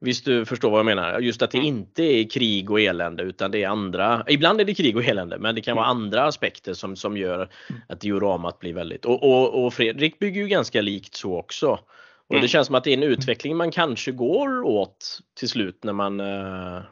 [0.00, 1.20] Visst du förstår vad jag menar?
[1.20, 1.68] Just att det mm.
[1.68, 5.38] inte är krig och elände utan det är andra, ibland är det krig och elände
[5.38, 5.96] men det kan vara mm.
[5.96, 7.34] andra aspekter som, som gör
[7.68, 7.82] mm.
[7.88, 11.78] att dioramat blir väldigt, och, och, och Fredrik bygger ju ganska likt så också.
[12.26, 15.84] Och det känns som att det är en utveckling man kanske går åt till slut
[15.84, 16.82] när man uh,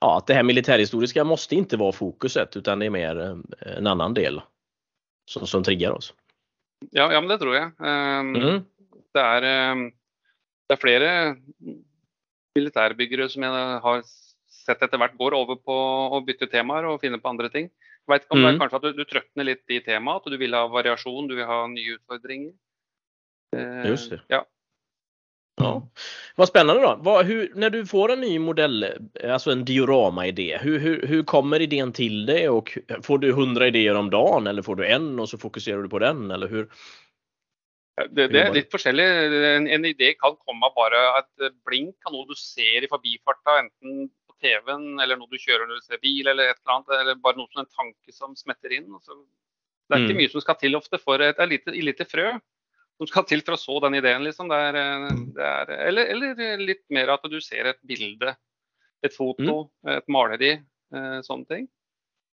[0.00, 3.86] ja, att det här militärhistoriska måste inte vara fokuset utan det är mer eh, en
[3.86, 4.40] annan del
[5.24, 6.14] som, som triggar oss.
[6.90, 7.64] Ja, ja men det tror jag.
[7.64, 8.64] Um, mm.
[9.12, 9.92] det, är, um,
[10.68, 11.36] det är flera
[12.54, 14.02] militärbyggare som jag har
[14.66, 17.70] sett efter hvert går över på att byta teman och finna på andra ting.
[18.06, 18.50] Jag vet inte om mm.
[18.50, 21.28] det är kanske att du, du tröttnar lite i temat och du vill ha variation,
[21.28, 22.52] du vill ha nya utmaningar.
[23.56, 24.20] Uh, Just det.
[24.26, 24.46] Ja,
[25.60, 25.88] Ja.
[26.36, 26.98] Vad spännande då.
[27.00, 28.86] Vad, hur, när du får en ny modell,
[29.24, 33.94] alltså en diorama-idé, hur, hur, hur kommer idén till dig och får du hundra idéer
[33.94, 36.68] om dagen eller får du en och så fokuserar du på den eller hur?
[38.10, 39.04] Det, det är lite olika.
[39.56, 44.08] En, en, idé kan komma bara ett blink av något du ser i förbifarten, enten
[44.26, 47.14] på tvn eller något du kör när du ser bil eller ett eller annat, eller
[47.14, 48.98] bara något som en tanke som smätter in.
[49.02, 49.12] Så
[49.88, 50.16] det är inte mm.
[50.16, 52.38] mycket som ska till ofta för ett, ett lite, lite frö
[53.00, 54.24] som ska till för att så den idén.
[54.24, 54.48] Liksom.
[54.48, 55.32] Det eh, mm.
[55.32, 58.22] det är, eller, eller lite mer att du ser ett bild,
[59.06, 59.98] ett foto, mm.
[59.98, 60.52] ett maleri,
[60.94, 61.68] eh, sånt ting.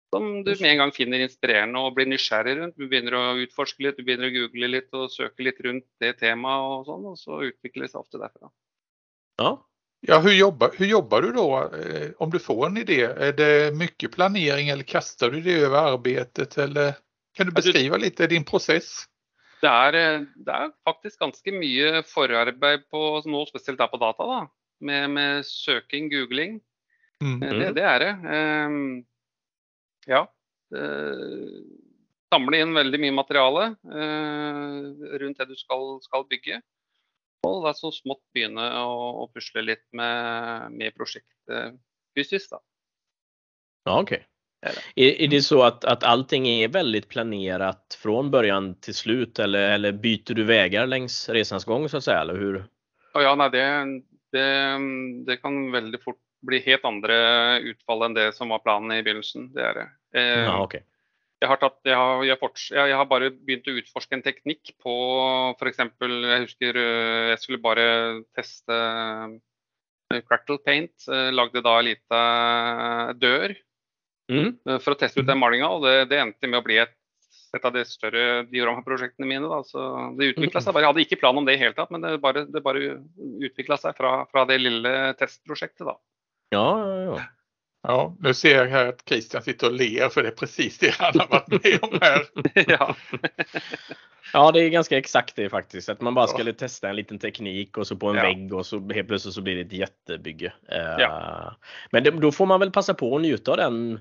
[0.09, 2.75] Som du med en gång finner inspirerande och blir nysgjerrig runt.
[2.77, 6.13] Du börjar att utforska lite, du börjar att googla lite och söka lite runt det
[6.13, 8.49] temat och sånt och så utvecklas det ofta därifrån.
[9.37, 9.69] Ja.
[10.07, 13.01] Ja, hur jobbar, hur jobbar du då eh, om du får en idé?
[13.03, 16.93] Är det mycket planering eller kastar du det över arbetet eller
[17.33, 19.05] kan du beskriva lite din process?
[19.65, 24.23] det er, eh, det er, faktisk ganske mye forarbeid på nå, spesielt der på data.
[24.23, 24.45] da,
[24.81, 26.59] Med, med søking, googling.
[27.23, 27.39] Mm.
[27.39, 27.73] Det, mm.
[27.75, 28.13] det, er det.
[28.67, 29.05] Um,
[30.09, 30.25] ja.
[30.75, 31.61] Uh,
[32.33, 36.61] samle inn veldig mye materiale uh, rundt det du skal, skal, bygge.
[37.45, 41.77] Og det er så smått begynne å, å pusle litt med, med prosjektet
[42.17, 42.55] fysisk.
[42.55, 42.63] da.
[43.85, 44.23] Ja, okay.
[44.95, 49.69] Är, är det så att, att allting är väldigt planerat från början till slut eller,
[49.69, 52.21] eller byter du vägar längs resans gång så att säga?
[52.21, 52.65] Eller hur?
[53.13, 53.85] Ja, nej, det,
[54.31, 54.79] det,
[55.25, 59.53] det kan väldigt fort bli helt andra utfall än det som var planen i begynnelsen.
[59.53, 59.87] Det är det.
[60.19, 60.81] Eh, ja, okay.
[61.39, 64.75] Jag har, tatt, jag, har, jag, forts, jag har bara begynt att utforska en teknik
[64.83, 67.83] på för exempel, jag husker eh, jag skulle bara
[68.35, 68.75] testa
[70.13, 72.15] eh, Crackle Paint, lagde då lite
[73.13, 73.55] dörr
[74.31, 74.55] Mm.
[74.69, 75.69] Eh, for å teste ut den malinga.
[75.69, 76.93] Og det, det endte med å bli et,
[77.55, 79.49] et av de større dioramaprosjektene mine.
[79.51, 79.61] Da.
[79.67, 79.85] Så
[80.19, 80.85] det utvikla seg bare.
[80.85, 82.97] Jeg hadde ikke plan om det i hele tatt, men det bare, det bare
[83.49, 85.85] utvikla seg fra, fra, det lille testprosjektet.
[85.87, 85.97] da.
[86.55, 87.21] Ja, ja, ja.
[87.87, 90.93] Ja, nu ser jag här att Christian sitter och ler för det är precis det
[90.99, 92.21] han har varit med om här.
[92.67, 92.95] ja.
[94.33, 95.89] Ja, det är ganska exakt det faktiskt.
[95.89, 96.27] Att man bara Ja.
[96.27, 98.21] skulle testa en liten teknik och så på en Ja.
[98.23, 100.53] vägg och så helt plötsligt så blir det ett jättebygge.
[100.69, 101.55] Eh, Ja.
[101.91, 103.99] Men det, då får man väl passa på att njuta av den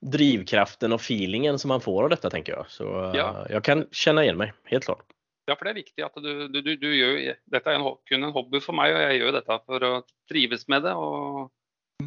[0.00, 2.64] drivkraften och feelingen som man får av detta tänker jag.
[2.70, 3.46] Så eh, Ja.
[3.50, 5.04] jag kan känna igen mig, helt klart.
[5.46, 7.96] Ja, for det er viktig at du, du, du, du gjør jo Dette er en,
[8.06, 9.90] kun en hobby for meg, og jeg gjør dette for å
[10.30, 10.92] trives med det.
[10.94, 11.50] og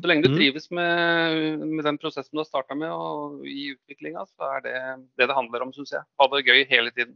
[0.02, 0.38] Så lenge du Mm.
[0.38, 4.74] trives med, med den prosessen du har starta med og i utviklinga, så er det
[5.18, 6.04] det det handler om, syns jeg.
[6.20, 7.16] Ha det gøy hele tiden.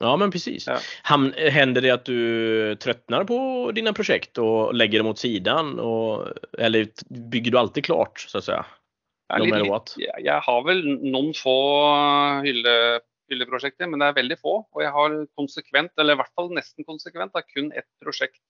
[0.00, 0.66] Ja, men precis.
[0.68, 0.78] Ja.
[1.04, 5.78] Händer det att du tröttnar på dina projekt och lägger dem åt sidan?
[5.80, 6.86] Och, eller
[7.30, 8.66] bygger du alltid klart, så att säga?
[9.38, 11.52] No litt- jeg har vel noen få
[12.44, 14.54] hylle, hylleprosjekter, men det er veldig få.
[14.72, 18.40] Og jeg har konsekvent, eller i hvert fall nesten konsekvent, da, kun ett prosjekt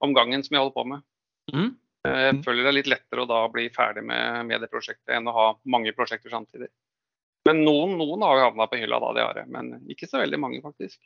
[0.00, 1.02] om gangen som jeg holder på med.
[1.52, 1.76] Mm.
[2.08, 2.42] Eh, Jeg Mm.
[2.44, 5.32] føler det er litt lettere å da bli ferdig med, med det prosjektet enn å
[5.32, 6.68] ha mange prosjekter samtidig.
[7.44, 9.48] Men noen, noen har jo havna på hylla, da, det har jeg.
[9.48, 11.00] Men ikke så veldig mange, faktisk.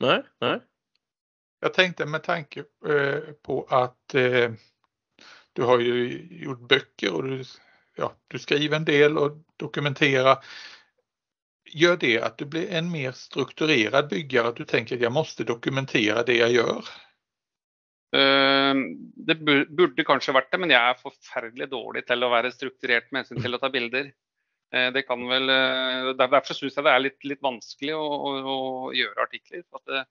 [0.00, 0.60] Nej, nej.
[1.60, 4.52] Jag tänkte med tanke eh, på att eh,
[5.52, 7.44] du har ju gjort böcker och du,
[7.96, 10.44] ja, du skriver en del och dokumenterar.
[11.70, 14.48] Gör det att du blir en mer strukturerad byggare?
[14.48, 16.84] Att du tänker att jag måste dokumentera det jag gör?
[18.14, 18.74] Eh,
[19.26, 23.10] Det bur- burde kanskje vært det, men jeg er forferdelig dårlig til å være strukturert
[23.10, 24.12] med hensyn til å ta bilder.
[24.72, 28.04] Eh, Det kan vel, eh, der- Derfor syns jeg det er litt, litt vanskelig å,
[28.04, 29.62] å, å gjøre artikler.
[29.86, 30.06] det,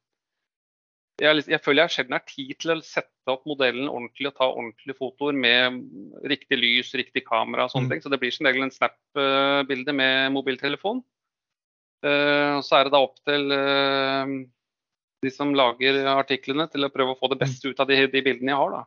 [1.22, 4.28] jeg, er litt- jeg føler jeg sjelden har tid til å sette opp modellen ordentlig
[4.28, 5.84] og ta ordentlige fotoer med
[6.26, 7.90] riktig lys, riktig kamera og sånne Mm.
[7.92, 8.02] ting.
[8.02, 11.04] Så det blir som regel en snap-bilde med mobiltelefon.
[12.04, 14.26] Eh, og så er det da opp til eh,
[15.24, 18.22] de som lager artiklene til å prøve å få det beste ut av de, de
[18.26, 18.76] bildene jeg har.
[18.78, 18.84] da.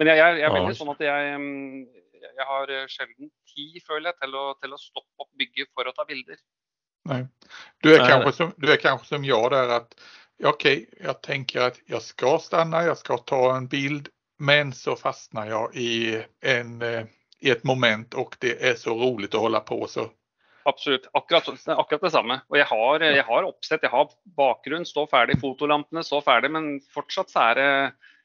[0.00, 3.78] Men jeg, jeg, jeg er veldig sånn at jeg, mm, jeg har eh, sjelden tid,
[3.86, 6.40] føler jeg, til å, til å stoppe opp bygget for å ta bilder.
[7.04, 7.26] Nej.
[7.82, 10.00] Du är, Nej, kanske som, du är kanske som jag där att
[10.44, 15.46] okej, jag tänker att jag ska stanna, jag ska ta en bild, men så fastnar
[15.46, 17.04] jag i, en, eh,
[17.40, 20.10] i ett moment och det är så roligt att hålla på så.
[20.64, 21.10] Absolutt.
[21.12, 22.38] Akkurat, akkurat det samme.
[22.48, 26.68] Og jeg har, jeg har oppsett, jeg har bakgrunn, står ferdig, fotolampene står ferdig, men
[26.94, 27.70] fortsatt så er det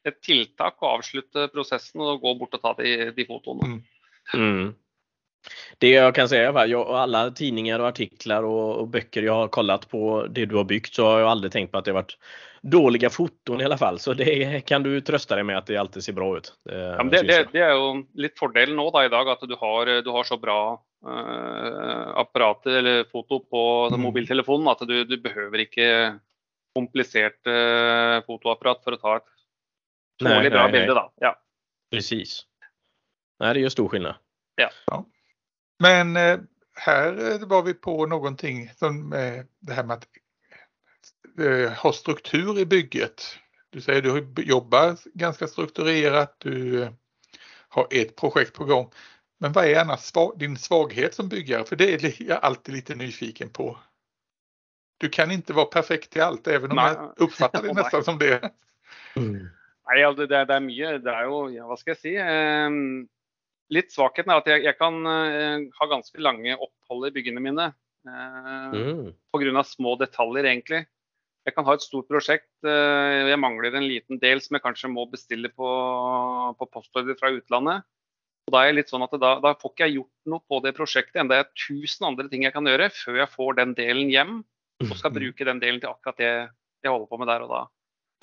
[0.08, 3.80] et tiltak å avslutte prosessen og gå bort og ta de, de fotoene.
[4.32, 4.70] Mm.
[5.78, 9.48] Det jag kan säga, jag, och alla tidningar och artiklar och, och böcker jag har
[9.48, 12.02] kollat på det du har byggt så har jag aldrig tänkt på att det har
[12.02, 12.18] varit
[12.62, 13.98] dåliga foton i alla fall.
[13.98, 16.54] Så det kan du trösta dig med att det alltid ser bra ut.
[16.64, 19.40] Det, Ja, men det, det, det er jo litt fordelen nå da, i dag, at
[19.48, 20.58] du har, du har så bra
[21.06, 24.00] eh, apparater eller foto på Mm.
[24.00, 26.18] mobiltelefonen at du, du behøver ikke
[26.76, 29.28] komplisert eh, fotoapparat for å ta et
[30.20, 30.80] Nej, tålelig bra nej, nej.
[30.80, 30.94] bilde.
[30.94, 31.10] da.
[31.20, 31.32] Ja.
[31.90, 32.42] Precis.
[33.40, 34.14] Nej, det gör stor skillnad.
[35.80, 36.38] Men eh,
[36.74, 40.08] här eh, var vi på någonting som eh, det här med att
[41.78, 43.22] ha struktur i bygget.
[43.70, 46.88] Du säger du jobbar ganska strukturerat, du
[47.68, 48.90] har ett projekt på gång.
[49.38, 51.64] Men vad är annars din svaghet som byggare?
[51.64, 53.78] För det är jag alltid lite nyfiken på.
[54.98, 56.94] Du kan inte vara perfekt i allt, även om Nej.
[56.94, 57.82] jag uppfattar det nej.
[57.82, 58.50] nästan som det.
[59.16, 60.98] Nei, altså, det, er- det er mye.
[60.98, 62.70] Det er jo, ja, hva skal jeg si eh,
[63.70, 67.68] Litt svakheten er at jeg, jeg kan eh, ha ganske lange opphold i byggene mine.
[68.06, 69.10] Eh, Mm.
[69.34, 69.62] Pga.
[69.66, 70.86] små detaljer, egentlig.
[71.46, 72.48] Jeg kan ha et stort prosjekt.
[72.64, 75.68] eh, Jeg mangler en liten del som jeg kanskje må bestille på,
[76.58, 77.84] på postordre fra utlandet.
[78.48, 80.60] Og da er jeg litt sånn at da, da får ikke jeg gjort noe på
[80.64, 83.74] det prosjektet, enda det er tusen andre ting jeg kan gjøre før jeg får den
[83.78, 84.32] delen hjem
[84.80, 86.30] og skal bruke den delen til akkurat det
[86.82, 87.62] jeg holder på med der og da.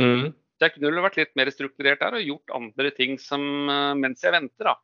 [0.01, 0.33] Mm.
[0.57, 4.25] Så jeg kunne vært litt mer strukturert der og gjort andre ting som, eh, mens
[4.25, 4.73] jeg venter.
[4.73, 4.75] da.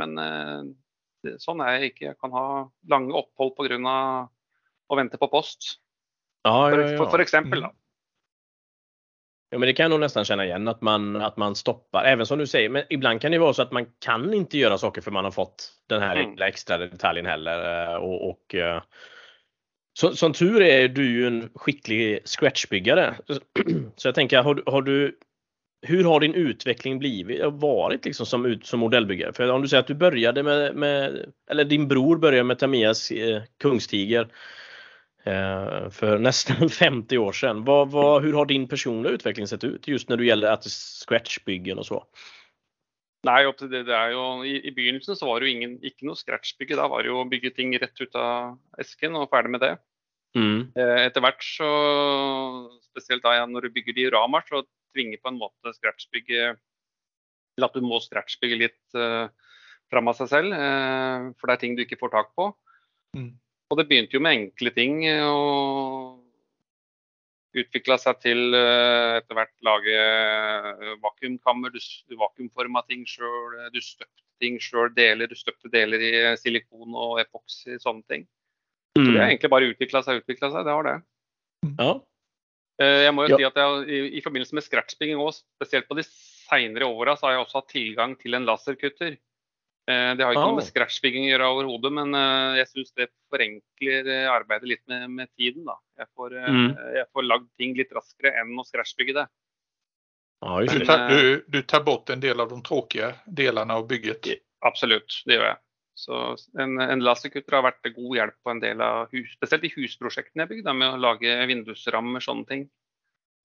[0.00, 2.04] Men eh, sånn er jeg ikke.
[2.12, 2.46] Jeg kan ha
[2.88, 4.28] lange opphold pga.
[4.92, 5.78] å vente på post.
[6.44, 6.96] Ja, ja, ja.
[6.98, 7.60] for, for eksempel.
[7.64, 7.70] Da.
[9.50, 12.04] Ja, men det kan jag nog nästan känna igen att man, att man stoppar.
[12.04, 14.78] Även som du säger, men ibland kan det vara så att man kan inte göra
[14.78, 16.42] saker för man har fått den här Mm.
[16.42, 17.86] extra detaljen heller.
[17.92, 18.82] eh, Och, och, eh,
[19.98, 23.14] så, som tur är du ju en skicklig scratchbyggare.
[23.96, 25.18] Så jag tänker, har, du- har du,
[25.82, 29.32] hur har din utveckling blivit, varit liksom som, ut, som modellbyggare?
[29.32, 33.10] För om du säger att du började med, med eller din bror började med Tamias
[33.10, 34.28] eh, Kungstiger
[35.24, 37.64] eh, för nästan 50 år sedan.
[37.64, 41.78] Vad, vad, hur har din personliga utveckling sett ut just när det gäller att scratchbyggen
[41.78, 42.04] och så?
[43.58, 46.74] Til det, det jo, i, I begynnelsen så var det jo ingen, ikke noe scratchbygge.
[46.74, 49.76] Da var det jo å bygge ting rett ut av esken og ferdig med det.
[50.34, 50.72] Mm.
[50.74, 51.68] Eh, Etter hvert så,
[52.90, 56.52] spesielt da ja, når du bygger dioramer, så tvinger på en måte scratchbygge
[57.56, 59.28] til at du må scratchbygge litt eh,
[59.92, 60.52] fram av seg selv.
[60.56, 62.50] eh, For det er ting du ikke får tak på.
[63.16, 63.30] Mm.
[63.72, 65.04] Og det begynte jo med enkle ting.
[65.08, 66.18] eh, og
[67.52, 69.96] utvikla seg til eh, etter hvert lage
[71.02, 71.72] vakuumkammer.
[71.74, 75.28] Du, du vakuumforma ting sjøl, du støpte ting sjøl, deler.
[75.28, 78.24] Du støpte deler i silikon og epoksy, sånne ting.
[78.96, 79.30] Så det har Mm.
[79.32, 80.64] egentlig bare utvikla seg og utvikla seg.
[80.66, 80.96] Det har det.
[81.78, 81.92] Ja.
[82.80, 83.36] Eh, Jeg må jo Ja.
[83.36, 87.26] si at jeg, i, i forbindelse med scratchbygging òg, spesielt på de seinere åra, så
[87.28, 89.18] har jeg også hatt tilgang til en laserkutter.
[89.88, 90.46] Eh, Det har ikke Ah.
[90.50, 95.10] noe med scratchbygging å gjøre overhodet, men eh, jeg syns det forenkler arbeidet litt med,
[95.10, 95.64] med tiden.
[95.64, 95.76] da.
[95.98, 96.76] Jeg får, Mm.
[96.94, 99.26] jeg får lagd ting litt raskere enn å scratchbygge det.
[100.42, 104.40] ja, Du, tar, du, du tar bort en del av de tråkiga delarna av bygget.
[104.64, 105.56] Absolutt, det gjør jeg.
[105.98, 106.18] Så
[106.58, 110.46] en, en laserkutter har vært god hjelp på en del av hus, spesielt de husprosjektene
[110.46, 112.64] jeg bygde, med å lage vindusrammer, sånne ting.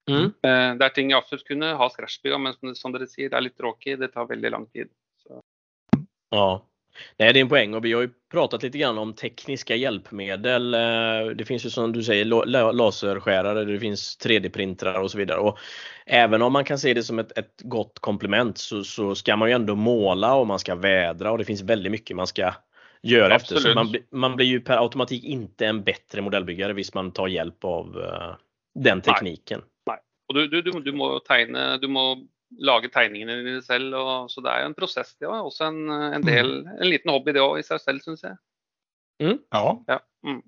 [0.07, 0.31] Mm.
[0.31, 3.47] Eh, Det er ting jeg absolutt kunne ha scratchbygga, men som, dere sier, det er
[3.49, 3.97] litt tråkig.
[3.99, 4.91] Det tar veldig lang tid.
[5.23, 5.41] Så.
[6.31, 6.47] Ja.
[7.17, 10.73] Nej, det är en poäng och vi har ju pratat lite grann om tekniska hjälpmedel.
[10.73, 10.79] Eh,
[11.35, 15.39] Det finns ju som du säger la- la- laserskärare, det finns 3D-printrar och så vidare.
[15.39, 15.57] Och
[16.05, 19.49] även om man kan se det som ett, ett gott komplement så, så ska man
[19.49, 22.53] ju ändå måla och man ska vädra och det finns väldigt mycket man ska
[23.01, 23.55] göra efter.
[23.55, 27.63] Så man, man blir ju per automatik inte en bättre modellbyggare visst man tar hjälp
[27.63, 28.35] av eh,
[28.83, 29.61] den tekniken.
[30.29, 32.17] Og du, du, du, du må tegne, du må
[32.59, 33.95] lage tegningene dine selv.
[33.95, 35.15] Og, så det er jo en prosess.
[35.19, 38.23] Det er også en, en del, en liten hobby det òg i seg selv, syns
[38.23, 38.37] jeg.
[39.19, 39.65] Ja.
[39.87, 39.99] Ja.
[40.25, 40.43] Mm.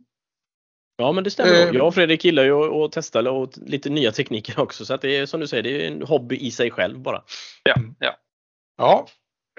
[1.00, 1.52] Ja men det stämmer.
[1.52, 1.76] Eh.
[1.76, 5.18] Jag och Fredrik gillar ju att, testa och lite nya tekniker också så att det
[5.18, 7.24] är som du säger, det är en hobby i sig själv bara.
[8.78, 9.08] Ja.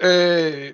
[0.03, 0.73] Eh,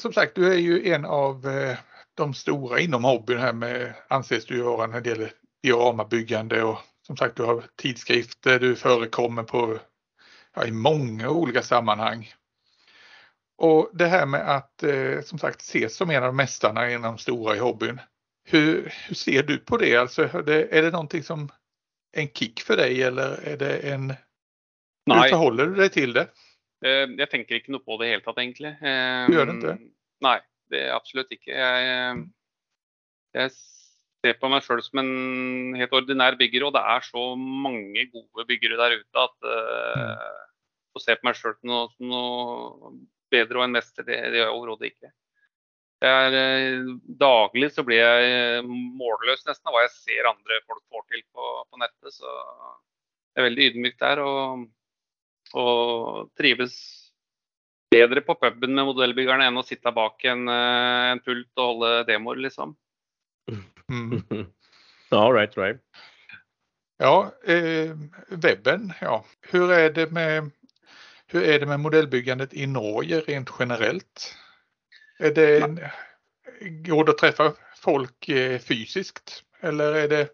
[0.00, 1.76] som sagt, du är ju en av eh,
[2.14, 7.16] de stora inom hobbyn här med, anses du vara när det gäller dioramabyggande och som
[7.16, 9.78] sagt du har tidskrifter, du förekommer på,
[10.58, 12.32] ja, i många olika sammanhang.
[13.58, 17.56] Och det här med att eh, som sagt ses som en av mästarna inom stora
[17.56, 18.00] i hobbyn.
[18.44, 19.96] Hur, hur ser du på det?
[19.96, 21.48] Alltså, är det, är det någonting som
[22.16, 24.10] en kick för dig eller är det en...
[24.10, 26.28] Hur Nei, förhåller du dig till det?
[26.84, 28.74] eh, jeg tenker ikke noe på det i hele tatt, egentlig.
[28.78, 29.76] Eh, Du gjør det ikke?
[30.24, 30.38] Nei,
[30.70, 31.50] det er absolutt ikke.
[31.50, 32.20] Jeg, eh,
[33.34, 38.04] jeg ser på meg sjøl som en helt ordinær bygger, og det er så mange
[38.12, 39.50] gode byggere der ute at
[40.98, 42.92] å se på meg sjøl som noe, noe
[43.32, 45.12] bedre og en mester, det, det gjør jeg overhodet ikke.
[46.04, 46.90] Jeg er, eh,
[47.20, 51.24] daglig så blir jeg eh, målløs nesten av hva jeg ser andre folk får til
[51.34, 52.14] på, på nettet.
[52.14, 54.22] Så jeg er veldig ydmyk der.
[54.22, 54.68] og
[55.56, 56.76] og trives
[57.88, 61.92] bedre på puben med modellbyggerne enn å sitte bak en, eh, en pult og holde
[62.08, 62.76] demoer, liksom.
[63.88, 64.20] Mm.
[65.14, 65.80] ja, right, right.
[67.00, 67.94] Ja, eh,
[68.28, 69.24] webben, ja.
[69.50, 70.50] Hur är, det med,
[71.28, 74.36] hur är det med modellbyggandet i Norge rent generellt?
[75.18, 75.80] Är det, en-
[76.82, 80.28] går det att träffa folk eh, fysiskt eller är det,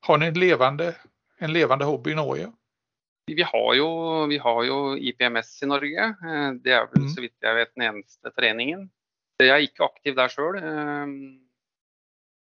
[0.00, 0.94] har ni en levande,
[1.38, 2.52] en levande hobby i Norge?
[3.26, 6.04] Vi har jo, vi har jo IPMS i Norge.
[6.04, 7.08] Eh, Det er vel Mm.
[7.14, 8.90] så vidt jeg vet den eneste foreningen.
[9.38, 10.58] Jeg er ikke aktiv der sjøl.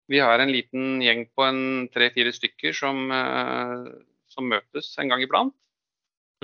[0.07, 3.91] Vi har en liten gjeng på en tre-fire stykker som, eh,
[4.27, 5.53] som møtes en gang iblant.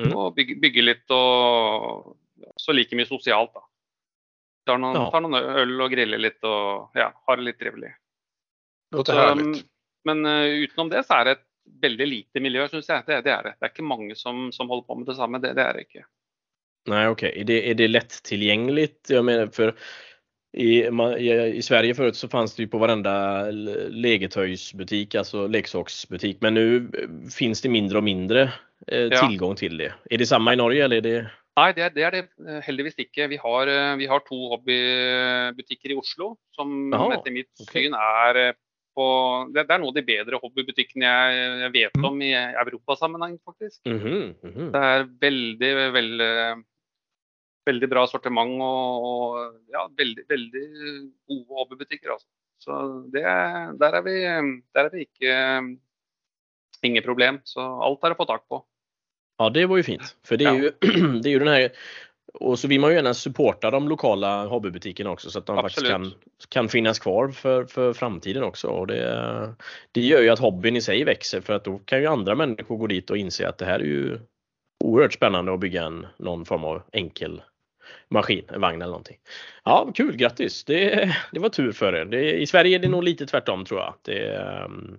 [0.01, 0.11] Mm.
[0.11, 2.15] Og bygger, bygger litt og
[2.59, 3.63] så like mye sosialt, da.
[4.65, 5.09] Tar noen, Ja.
[5.11, 7.93] tar noen øl og griller litt og ja, har det litt trivelig.
[8.95, 9.35] Så,
[10.05, 11.45] men eh, utenom det så er det et
[11.81, 13.03] veldig lite miljø, syns jeg.
[13.07, 13.53] Det, det er det.
[13.59, 15.41] Det er ikke mange som, som holder på med det samme.
[15.43, 16.05] Det, det er det ikke.
[16.87, 17.31] Nej, okej.
[17.41, 19.09] Är, det, är det lättillgängligt?
[19.09, 19.75] Jag menar, för
[20.55, 23.45] i, ma- i, I Sverige förut så fanns det ju på varenda
[23.89, 26.37] legetöjsbutik, alltså leksaksbutik.
[26.41, 28.41] Men nu eh, finns det mindre och mindre
[28.87, 29.27] eh, Ja.
[29.27, 29.93] tillgång till det.
[30.09, 31.31] Är det samma i Norge eller är det?
[31.55, 33.27] Nei, det er det, er det eh, heldigvis ikke.
[33.31, 37.71] Vi har, eh, vi har to hobbybutikker i Oslo som Jaha, etter mitt ok.
[37.71, 38.51] syn eh,
[38.95, 39.05] på
[39.55, 42.05] det, det noen av de bedre hobbybutikkene jeg, jeg vet Mm.
[42.05, 43.81] om i europasammenheng, faktisk.
[43.87, 44.71] Mhm, mhm.
[44.71, 46.31] Det er veldig, veldig,
[47.65, 50.63] veldig bra sortiment og, og ja, veldig, veldig
[51.27, 52.11] gode hobbybutikker.
[52.15, 52.27] Altså.
[52.61, 52.77] Så
[53.13, 54.15] det, er- der, er vi,
[54.73, 55.35] der er vi ikke
[56.85, 57.39] Ingen problem.
[57.43, 58.59] Så alt er å få tak på.
[59.39, 60.15] Ja, det var ju fint.
[60.23, 60.59] För det är, Ja.
[60.59, 60.71] ju,
[61.21, 61.71] det är ju den här
[62.33, 65.87] och så vill man ju gärna supporta de lokala hobbybutikerna också så att de faktiskt
[65.87, 66.49] kan, Absolut.
[66.49, 68.67] kan finnas kvar för, för framtiden också.
[68.67, 69.55] Och det,
[69.91, 72.77] det gör ju att hobbyn i sig växer för att då kan ju andra människor
[72.77, 74.19] gå dit och inse att det här är ju
[74.83, 77.41] oerhört spännande att bygga en, någon form av enkel
[78.09, 79.17] maskin, en vagn eller någonting.
[79.63, 80.63] Ja, kul, grattis!
[80.63, 82.05] Det, det var tur för er.
[82.05, 83.93] Det, I Sverige är det nog lite tvärtom tror jag.
[84.01, 84.97] Det, ehm,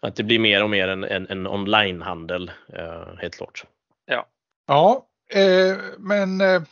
[0.00, 3.64] att det blir mer och mer en, en, en onlinehandel, eh, helt klart.
[4.66, 6.62] Ja, eh, men eh,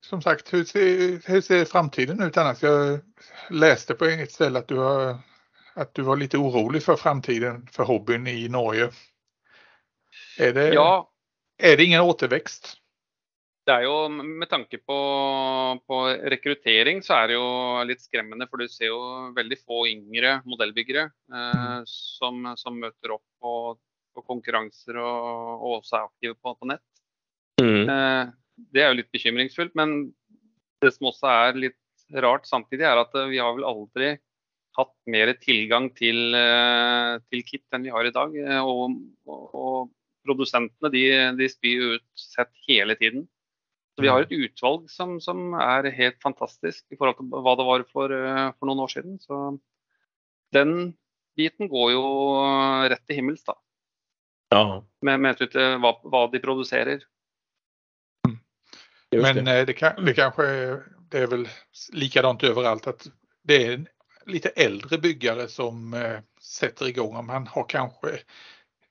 [0.00, 2.62] som sagt, hur ser, hur ser framtiden ut annars?
[2.62, 3.00] Jag
[3.50, 5.18] läste på ett ställe att du, har,
[5.74, 8.90] att du var lite orolig för framtiden för hobbyn i Norge.
[10.38, 11.10] Är det, Ja,
[11.58, 12.76] är det ingen återväxt?
[13.66, 14.96] Det er jo med tanke på,
[15.90, 15.96] på
[16.30, 17.48] rekruttering så er det jo
[17.88, 18.46] litt skremmende.
[18.50, 19.00] For du ser jo
[19.34, 23.54] veldig få yngre modellbyggere eh, som, som møter opp på,
[24.14, 26.86] på konkurranser og, og også er aktive på, på nett.
[27.58, 27.90] Mm.
[27.90, 28.22] Eh,
[28.70, 29.74] det er jo litt bekymringsfullt.
[29.78, 29.98] Men
[30.84, 31.82] det som også er litt
[32.22, 34.14] rart samtidig, er at eh, vi har vel aldri
[34.78, 38.34] hatt mer tilgang til, eh, til kit enn vi har i dag.
[38.46, 39.94] Eh, Og, og, og
[40.26, 41.08] produsentene de,
[41.38, 43.26] de spyr ut sett hele tiden.
[43.96, 47.64] Så vi har et utvalg som, som er helt fantastisk i forhold til hva det
[47.64, 49.14] var for, eh, for noen år siden.
[49.22, 49.38] Så
[50.52, 50.92] den
[51.36, 52.02] biten går jo
[52.92, 53.56] rett til himmels, da.
[54.52, 57.06] Ja, Med, med hensyn til hva, hva de produserer.
[59.10, 59.60] just Men det.
[59.60, 61.48] eh, det, kan, det kanske är, det är väl
[61.92, 63.06] likadant överallt att
[63.42, 63.86] det är
[64.26, 67.16] lite äldre byggare som eh, sätter igång.
[67.16, 68.18] Om man har kanske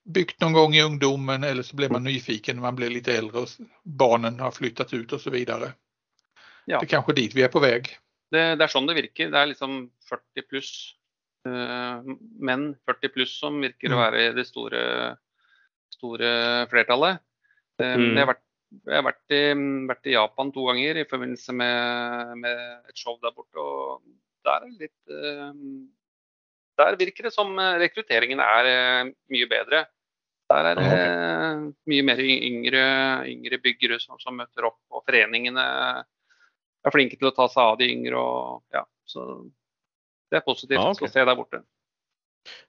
[0.06, 3.40] byggt någon gång i ungdomen eller så blir man nyfiken när man blir lite äldre
[3.40, 3.48] och
[3.84, 5.74] barnen har flyttat ut och så vidare.
[6.66, 6.80] Ja.
[6.80, 7.90] Det är kanske dit vi är på väg.
[8.32, 9.30] Det, det er sånn det virker.
[9.32, 9.76] Det er liksom
[10.10, 10.72] 40 pluss
[11.48, 12.02] eh,
[12.42, 14.02] menn 40 pluss som virker å Mm.
[14.02, 14.82] være det store,
[15.94, 17.20] store flertallet.
[17.82, 18.18] Eh, Mm.
[18.18, 18.44] Har, vært,
[18.86, 19.42] jeg har vært, i,
[19.88, 23.58] vært i Japan to ganger i forbindelse med, med et show der borte.
[23.58, 24.02] og
[24.46, 25.54] der er det litt eh,
[26.78, 29.86] Der virker det som rekrutteringen er eh, mye bedre.
[30.50, 32.84] Der er det eh, mye mer yngre,
[33.32, 35.64] yngre byggere som, som møter opp, og foreningene
[36.86, 38.20] er flinke til å ta seg av de yngre.
[38.20, 39.46] Og, ja, så
[40.30, 41.06] det är positivt Ja, okej.
[41.06, 41.58] att se där borta.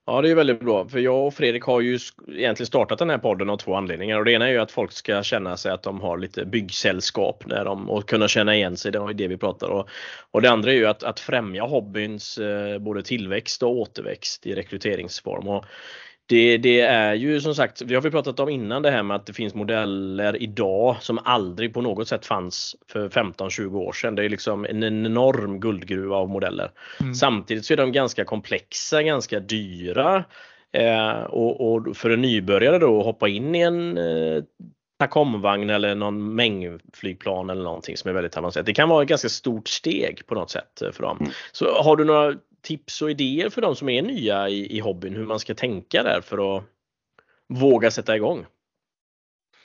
[0.06, 0.88] Ja, det är väldigt bra.
[0.88, 1.98] För jag och Fredrik har ju
[2.28, 4.18] egentligen startat den här podden av två anledningar.
[4.18, 7.44] Och det ena är ju att folk ska känna sig att de har lite byggsällskap
[7.46, 8.92] där de, och kunna känna igen sig.
[8.92, 9.86] Det är det vi pratar om.
[10.30, 14.54] Och det andra är ju att, att främja hobbyns eh, både tillväxt och återväxt i
[14.54, 15.48] rekryteringsform.
[15.48, 15.64] Och
[16.28, 19.14] det, det är ju som sagt, vi har vi pratat om innan det här med
[19.14, 24.14] att det finns modeller idag som aldrig på något sätt fanns för 15-20 år sedan.
[24.14, 26.70] Det är liksom en enorm guldgruva av modeller.
[27.00, 27.14] Mm.
[27.14, 30.24] Samtidigt så är de ganska komplexa, ganska dyra.
[30.72, 34.42] Eh, och, och för en nybörjare då att hoppa in i en eh,
[34.98, 38.66] Tacomvagn eller någon mängdflygplan eller någonting som är väldigt avancerat.
[38.66, 41.18] Det kan vara ett ganska stort steg på något sätt för dem.
[41.20, 41.32] Mm.
[41.52, 42.34] Så har du några
[42.66, 46.02] tips och idéer för de som är nya i, i hobbyn hur man ska tänka
[46.02, 46.64] där för att
[47.48, 48.46] våga sätta igång?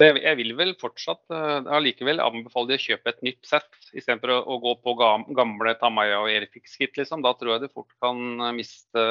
[0.02, 4.38] Det, jeg vil vel fortsatt allikevel anbefale de å kjøpe et nytt sett, istedenfor å,
[4.50, 6.96] å gå på gam, gamle Tamaya og Airfix-kit.
[6.98, 7.22] Liksom.
[7.22, 8.18] Da tror jeg du fort kan
[8.58, 9.04] miste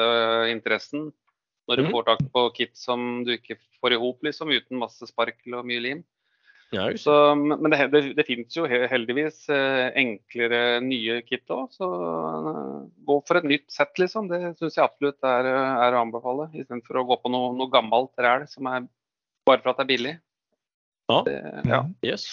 [0.51, 1.11] interessen
[1.69, 1.91] når du Mhm.
[1.93, 5.65] får tak på kit som du ikke får i hop liksom, uten masse sparkel og
[5.69, 6.03] mye lim.
[6.71, 11.65] Ja, Så, men det, det, det finnes jo he- heldigvis eh, enklere nye kit òg,
[11.75, 14.29] så eh, gå for et nytt sett, liksom.
[14.31, 17.71] Det syns jeg absolutt er, eh, er å anbefale, istedenfor å gå på noe, noe
[17.73, 18.87] gammelt ræl som er
[19.47, 20.15] bare for at det er billig.
[21.11, 21.19] Ja.
[21.27, 21.35] Det,
[21.67, 21.81] ja.
[22.07, 22.29] Yes.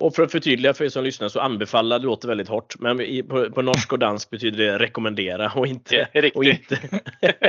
[0.00, 2.98] Och för att förtydliga för er som lyssnar så anbefalla det låter väldigt hårt men
[3.28, 6.36] på, på norsk och dansk betyder det rekommendera och inte, Riktigt.
[6.36, 6.78] och inte,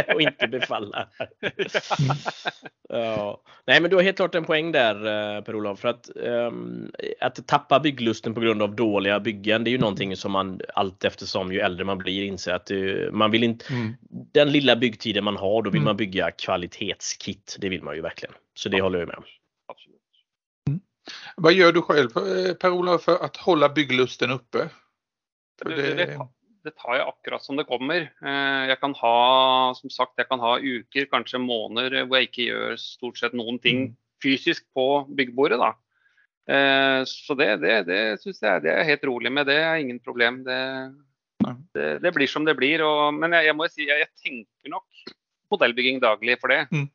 [0.14, 1.08] och inte befalla.
[2.90, 3.42] ja.
[3.68, 6.92] Nej men du har helt klart en poäng där eh, Per-Olof för att, ehm,
[7.22, 11.06] att tappa bygglusten på grund av dåliga byggen det är ju någonting som man allt
[11.06, 13.94] eftersom ju äldre man blir inser att det, man vill inte Mm.
[14.34, 15.86] den lilla byggtiden man har då vill Mm.
[15.86, 17.58] man bygga kvalitetskit.
[17.60, 18.36] Det vill man ju verkligen.
[18.54, 19.24] Så det håller jag med om.
[21.38, 24.70] Vad gör du själv eh, Per-Olof för att hålla bygglusten uppe?
[25.66, 26.18] Det- det,
[26.64, 28.12] det tar jeg akkurat som det kommer.
[28.22, 32.48] Eh, Jeg kan ha som sagt, jeg kan ha uker, kanskje måneder, hvor jeg ikke
[32.52, 33.96] gjør stort sett noen ting Mm.
[34.24, 35.60] fysisk på byggebordet.
[35.60, 35.74] da.
[36.54, 39.48] Eh, Så det, det, det syns jeg det er helt rolig med.
[39.48, 40.44] Det er ingen problem.
[40.44, 40.94] Det,
[41.74, 42.82] det, det blir som det blir.
[42.84, 44.84] Og, men jeg, jeg må si jeg, jeg tenker nok
[45.52, 46.68] modellbygging daglig for det.
[46.72, 46.90] Mm.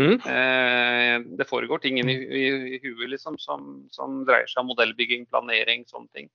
[0.00, 2.44] Eh, Det foregår ting inni i,
[2.76, 6.30] i huet liksom, som, som dreier seg om modellbygging, planering, sånne ting.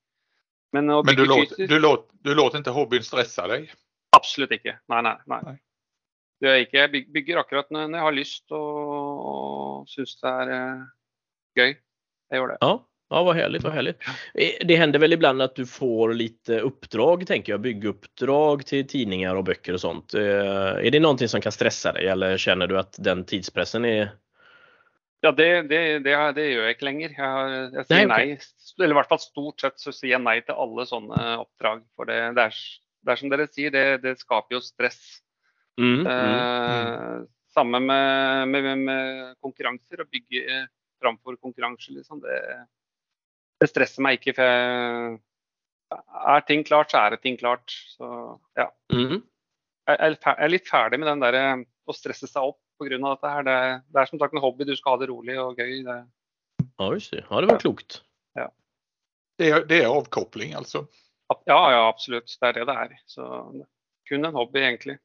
[0.76, 3.70] Men å Men du låter, fysisk du, låter, du låter inte hobbyn stressa dig?
[4.16, 4.78] Absolutt ikke.
[4.92, 5.16] Nei, nei.
[5.28, 5.42] nei.
[5.46, 5.56] Nei.
[6.44, 6.78] Jeg ikke.
[6.82, 8.82] Jeg byg- bygger akkurat når jeg har lyst og,
[9.32, 10.84] og syns det er eh,
[11.56, 11.72] gøy.
[12.32, 12.58] Jeg gjør det.
[12.62, 12.74] Ja,
[13.10, 14.02] ja vad härligt, vad härligt.
[14.34, 19.36] Eh, Det händer väl ibland att du får lite uppdrag, tänker jag, bygguppdrag till tidningar
[19.36, 20.14] och böcker och sånt.
[20.14, 20.22] Eh,
[20.86, 24.10] Är det någonting som kan stressa dig eller känner du att den tidspressen är
[25.22, 27.14] Ja, det, det, det, det gjør jeg ikke lenger.
[27.18, 28.12] Jeg, har, jeg Nei, sier ok.
[28.12, 28.84] nei.
[28.84, 31.80] Eller i hvert fall stort sett så sier jeg nei til alle sånne oppdrag.
[31.98, 32.60] For det, det, er,
[33.02, 35.00] det er som dere sier, det, det skaper jo stress.
[35.82, 36.12] Mm, mm.
[36.14, 37.24] Eh,
[37.56, 40.04] Samme med, med, med konkurranser.
[40.04, 40.60] Å bygge
[41.02, 42.22] framfor konkurranse, liksom.
[42.22, 42.38] Det,
[43.62, 44.34] det stresser meg ikke.
[44.38, 45.20] For jeg,
[46.36, 47.72] er ting klart, så er det ting klart.
[47.96, 48.10] Så
[48.58, 48.68] ja.
[48.94, 49.22] Mm.
[49.86, 52.98] Jeg er, jeg er litt ferdig med den der eh, å stresse seg opp pga.
[52.98, 53.46] dette her.
[53.48, 55.84] Det, er- det er som sagt en hobby, du skal ha det rolig og gøy.
[55.86, 56.02] Det,
[56.76, 57.24] Ja, just det.
[57.30, 58.02] Ja, det var klokt.
[59.38, 60.88] Det är, det är avkoppling alltså.
[61.46, 62.38] ja, ja, absolutt.
[62.40, 62.94] Det er det det er.
[63.06, 63.26] Så
[64.10, 64.98] kun en hobby, egentlig.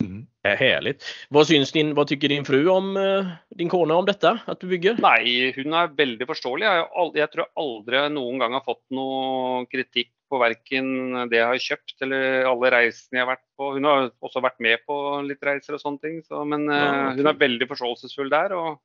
[0.00, 0.26] Mm.
[0.42, 1.04] Ja, härligt.
[1.28, 3.26] Vad syns din, vad tycker din fru om eh,
[3.58, 4.38] din kona om detta?
[4.46, 4.96] Att du bygger?
[5.02, 6.64] Nei, hun er veldig forståelig.
[6.64, 11.28] Jeg, har al- jeg tror jeg aldri noen gang har fått noe kritikk på verken
[11.28, 13.72] det jeg har kjøpt eller alle reisene jeg har vært på.
[13.76, 14.96] Hun har også vært med på
[15.26, 18.54] litt reiser og sånne ting, så, men Ja, eh, hun er veldig forståelsesfull der.
[18.56, 18.78] Og,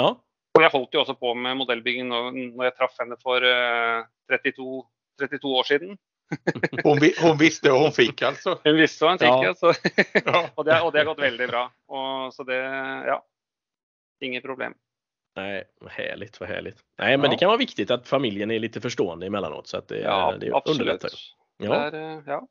[0.00, 0.08] Ja.
[0.54, 4.82] og jeg holdt jo også på med modellbygging når jeg traff henne for eh, 32,
[5.20, 5.98] 32 år siden.
[6.84, 8.58] Hon, hon visste vad hon fick alltså.
[8.64, 9.44] Hun visste hva hun fikk, Ja.
[9.44, 9.54] ja.
[9.54, 9.72] så,
[10.24, 10.48] Ja.
[10.54, 11.64] og, det, og det har gått veldig bra.
[11.88, 12.58] Og, så det,
[13.06, 13.18] ja.
[14.24, 14.74] Inget problem.
[15.36, 16.78] Nej, vad härligt, vad härligt.
[16.98, 17.30] Nej, men Ja.
[17.30, 20.50] det kan vara viktigt att familjen är lite förstående emellanåt så att det, Ja, det
[20.50, 21.10] underlättar.
[21.58, 21.86] Det Ja.
[21.86, 22.48] er, eh, ja.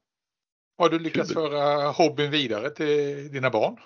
[0.77, 1.41] Har du lyckats Kul.
[1.43, 3.77] föra hobbyn vidare till dina barn?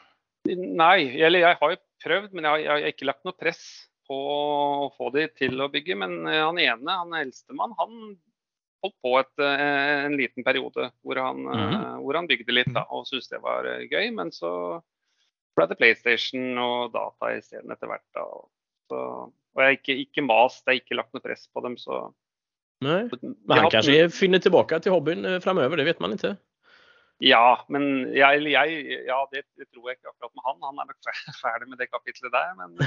[0.78, 3.64] Nei, eller jeg har jo prøvd, men jeg har, jeg har ikke lagt noe press
[4.08, 5.96] på å få de til å bygge.
[6.00, 8.18] Men eh, han ene, han eldstemann, han
[8.84, 12.86] holdt på et, eh, en liten periode hvor han, eh, hvor han bygde litt da,
[12.94, 14.12] og syntes det var eh, gøy.
[14.16, 14.52] Men så
[15.58, 18.06] ble det PlayStation og data isteden etter hvert.
[18.14, 18.26] da.
[18.88, 21.78] Så, og jeg har ikke, ikke mast, jeg har ikke lagt noe press på dem.
[21.82, 22.08] så...
[22.86, 23.08] Nej.
[23.24, 26.36] Men han kanske finner tillbaka till hobbyn framöver, det vet man inte.
[27.20, 30.60] Ja, men eller jeg, ja, det, det tror jeg ikke akkurat med han.
[30.62, 32.54] Han nok fer- ferdig med det kapitlet der.
[32.60, 32.78] Men,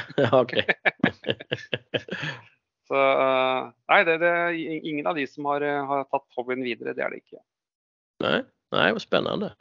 [2.90, 6.94] Eh, nei, det, det er ingen av de som har, eh, har tatt hobbyen videre.
[6.94, 7.42] Det er det ikke.
[8.22, 9.52] Nej, nej, vad spännande.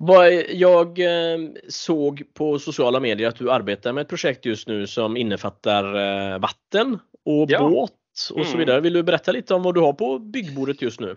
[0.00, 0.44] Mm.
[0.58, 1.38] Jag eh,
[1.68, 6.98] såg på sociala medier att du arbetar med ett projekt just nu som innefattar vatten
[7.24, 7.58] och Ja.
[7.68, 7.92] båt
[8.34, 8.58] och så Mm.
[8.58, 8.80] vidare.
[8.80, 11.16] Vill du berätta lite om vad du har på byggbordet just nu?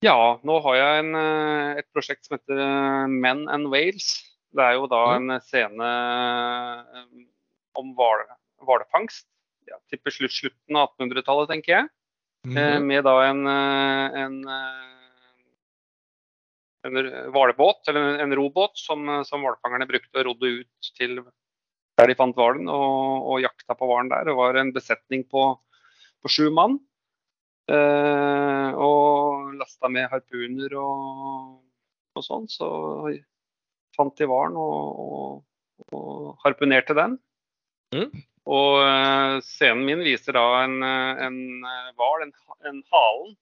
[0.00, 4.22] Ja, nå har jeg en, eh, et prosjekt som heter Men and Whales.
[4.52, 7.04] Det er jo da en scene eh,
[7.74, 8.28] om hval-
[8.64, 9.26] hvalfangst.
[9.70, 11.92] Ja, tipper slutt, slutten av 1800-tallet, tenker jeg.
[12.44, 12.84] Mm.
[12.84, 14.90] med da en, eh, en, eh,
[16.84, 16.98] en
[17.32, 21.22] hvalbåt, eller en- robåt, som, som hvalfangerne brukte og rodde ut til
[21.96, 24.24] der de fant hvalen, og, og jakta på hvalen der.
[24.28, 25.46] Det var en besetning på,
[26.20, 26.76] på sju mann.
[27.70, 31.62] Eh, og lasta med harpuner og,
[32.18, 32.48] og sånn.
[32.50, 32.68] Så
[33.96, 35.44] fant de hvalen og,
[35.94, 37.16] og harpunerte den.
[37.94, 38.10] Mm.
[38.46, 43.36] Og eh, scenen min viser da en, eh, en eh, hval, en, ha- en halen.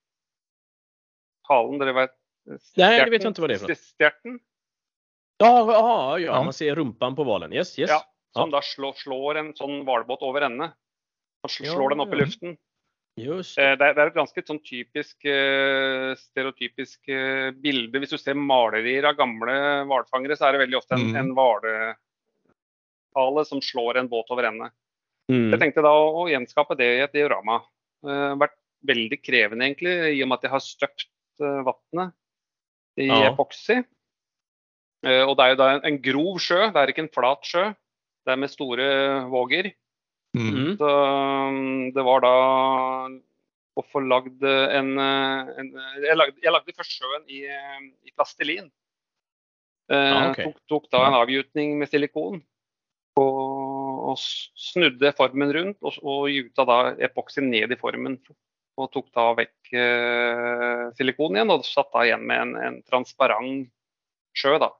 [1.49, 2.11] Halen, dere vet
[2.79, 3.79] Nej, det vet jag inte vad det är för något.
[3.99, 4.41] Stjerten.
[5.39, 6.43] Ja, ja, ja, Ja.
[6.45, 7.53] man ser rumpan på valen.
[7.53, 7.91] Yes, yes.
[7.91, 8.03] Ja,
[8.35, 10.73] som da slår, slår en sånn hvalbåt over ende.
[11.43, 12.25] Og sl- Ja, slår den opp i ja.
[12.25, 12.57] luften.
[13.19, 13.65] Just det.
[13.73, 17.99] Eh, Det er, det er et ganske sånn typisk, eh, stereotypisk eh, bilde.
[17.99, 19.53] Hvis du ser malerier av gamle
[19.91, 21.17] hvalfangere, så er det veldig ofte en, Mm.
[21.17, 21.97] en hvalehale
[23.47, 24.71] som slår en båt over ende.
[25.33, 25.49] Mm.
[25.55, 27.63] Jeg tenkte da å, gjenskape det i et diorama.
[28.05, 31.09] Uh, vært veldig krevende egentlig, i og med at jeg har støpt
[31.43, 32.13] uh, vannet
[33.01, 33.33] i Ja.
[33.33, 33.81] epoksy.
[35.03, 37.65] Eh, og det er jo da en, grov sjø, det er ikke en flat sjø.
[38.23, 38.87] Det er med store
[39.33, 39.73] våger.
[40.37, 40.53] Mm.
[40.53, 40.69] Mm.
[40.79, 42.37] Så um, det var da
[43.73, 45.69] å få lagd en, eh, en
[46.05, 48.71] jeg, lagde, jeg lagde først sjøen i, eh, i plastelin.
[49.91, 50.43] Eh, Ja, ok.
[50.45, 52.43] tok, tok da en avgjutning med silikon.
[53.21, 53.33] Og,
[54.03, 56.79] og s- snudde formen rundt og, og gjuta da
[57.09, 58.19] epoksy ned i formen.
[58.81, 63.69] Og tok da vekk eh, silikon igjen og satt da igjen med en, en transparent
[64.37, 64.55] sjø.
[64.63, 64.71] da.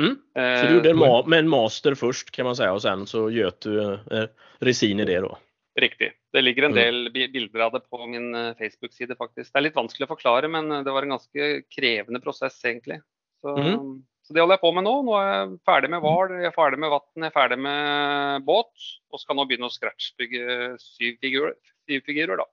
[0.00, 0.14] Mm.
[0.36, 3.06] Eh, Så du gjorde en, ma- med en master först kan man säga och sen
[3.06, 4.26] så göt du eh,
[4.60, 5.38] resin i det då?
[5.80, 6.12] Riktig.
[6.32, 6.84] Det ligger en Mm.
[6.84, 9.52] del bi- bilder av det på min eh, Facebook-side, faktisk.
[9.52, 13.00] Det er litt vanskelig å forklare, men eh, det var en ganske krevende prosess, egentlig.
[13.40, 14.02] Så, Mhm.
[14.30, 14.92] Så det holder jeg på med nå.
[15.02, 18.44] Nå er jeg ferdig med hval, jeg er ferdig med vann, jeg er ferdig med
[18.46, 18.70] båt.
[19.10, 21.56] Og skal nå begynne å scratchbygge syv figurer,
[21.90, 22.46] syv figurer da.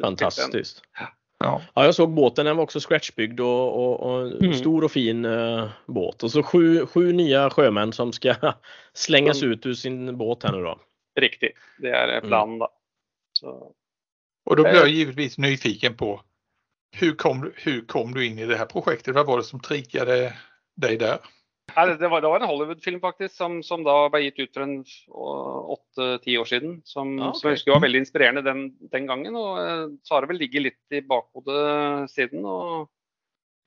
[0.00, 0.82] Fantastiskt.
[0.98, 1.08] Ja.
[1.42, 4.54] Ja, jag såg båten, den var också scratchbyggd och, och, och Mm.
[4.54, 6.22] stor och fin eh, båt.
[6.22, 8.34] Och så sju, sju nya sjömän som ska
[8.92, 9.52] slängas Mm.
[9.52, 10.68] ut ur sin båt här nu då.
[10.68, 10.78] den.
[11.22, 11.50] Riktig.
[11.78, 12.68] Det er eh, planen, da.
[13.38, 13.72] Så,
[14.46, 16.20] Och då blir jag givetvis nyfiken på
[16.96, 19.14] hur kom, du- hur kom du in i det här projektet?
[19.14, 20.32] Vad var det som triggade
[20.80, 21.18] dig där?
[21.76, 24.64] Nei, det, var, det var en Hollywood-film faktisk, som, som da ble gitt ut for
[24.64, 24.80] en
[25.70, 26.80] åtte-ti år siden.
[26.84, 27.36] Som, Ah, ok.
[27.38, 29.36] som jeg husker var veldig inspirerende den, den gangen.
[29.38, 32.42] Og eh, så har det vel ligget litt i bakhodet siden.
[32.42, 32.88] Og,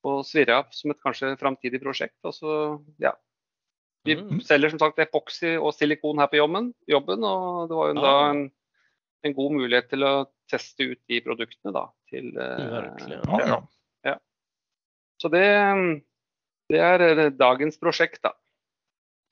[0.04, 2.18] og svirra som et kanskje framtidig prosjekt.
[2.28, 2.58] Og så,
[3.00, 3.14] ja.
[4.04, 4.42] Vi Mm.
[4.44, 8.10] selger som sagt epoksy og silikon her på jobben, jobben og det var jo da
[8.20, 8.32] Ah.
[8.34, 8.42] en,
[9.24, 13.24] en god mulighet til å teste ut de produktene da, til eh, Verkligen.
[13.48, 13.62] Ja,
[14.04, 14.18] ja.
[15.24, 15.46] Så det,
[16.74, 18.34] det er eh, dagens prosjekt, da.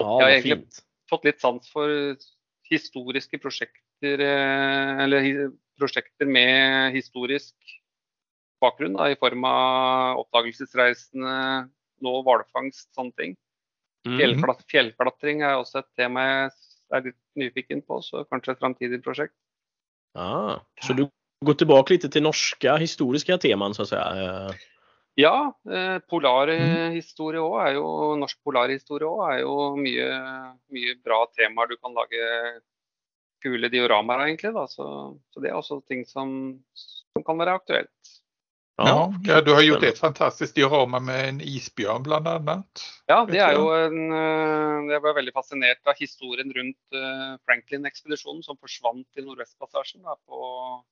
[0.02, 0.64] Ja, Ja, vad egentligen.
[0.66, 0.86] fint.
[1.12, 1.92] Fått litt sans for
[2.72, 7.56] historiske prosjekter, eh, eller prosjekter med historisk
[8.62, 11.70] bakgrunn, da, i form av oppdagelsesreisende,
[12.02, 13.38] nå hvalfangst, sånne ting.
[14.08, 14.18] Mm.
[14.18, 16.24] Fjellklat fjellklatring er også et tema
[16.92, 19.36] jeg er litt nyfiken på, så kanskje et framtidig prosjekt.
[20.18, 21.06] Ah, så du
[21.46, 24.54] går tillbaka lite till norska historiska teman så att säga?
[25.20, 27.88] Ja, eh, polarhistorie òg er jo
[28.22, 30.08] Norsk polarhistorie òg er jo mye,
[30.72, 32.22] mye bra temaer du kan lage
[33.44, 34.54] kule dioramaer av, egentlig.
[34.56, 34.68] Da.
[34.72, 34.86] Så,
[35.34, 38.18] så det er også ting som, som kan være aktuelt.
[38.82, 39.88] Ja, ja, du har gjort spännande.
[39.94, 42.82] ett fantastiskt diorama med en isbjörn bland annat.
[43.06, 48.42] Ja, det er jo en eh, Jeg var veldig fascinert av historien rundt eh, Franklin-ekspedisjonen
[48.48, 50.40] som forsvant i Nordvestpassasjen på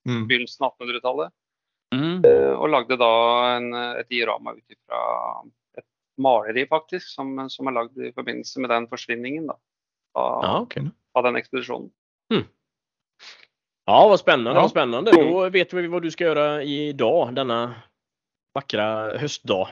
[0.06, 0.28] Mm.
[0.28, 1.34] begynnelsen av 1800-tallet.
[1.96, 2.20] Mm.
[2.26, 3.12] Eh, Og lagde da
[3.58, 5.00] en, et diorama ut ifra
[5.78, 5.86] et
[6.22, 9.56] maleri, faktisk, som, som er lagd i forbindelse med den forsvinningen da,
[10.16, 10.90] av, Ja, okej.
[11.16, 11.90] av den ekspedisjonen.
[13.90, 14.62] Ja, vad spännande, Ja.
[14.62, 15.12] vad spännande.
[15.12, 17.76] Då vet vi vad du ska göra idag, denna
[18.54, 19.68] vackra höstdag.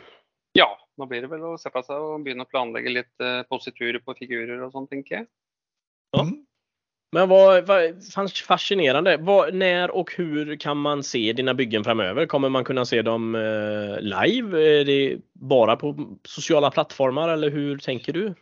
[0.53, 3.99] Ja, nå blir det vel å sette seg og begynne å planlegge litt eh, positurer
[4.01, 5.27] på figurer og sånn, tenker jeg.
[6.17, 6.23] Ja.
[6.25, 6.46] Mm.
[7.11, 9.17] Men vad, vad fanns fascinerande.
[9.17, 12.25] Vad, när och hur kan man se dina byggen framöver?
[12.25, 14.79] Kommer man kunna se dem eh, live?
[14.79, 18.33] Är det bara på sociala plattformar eller hur tänker du?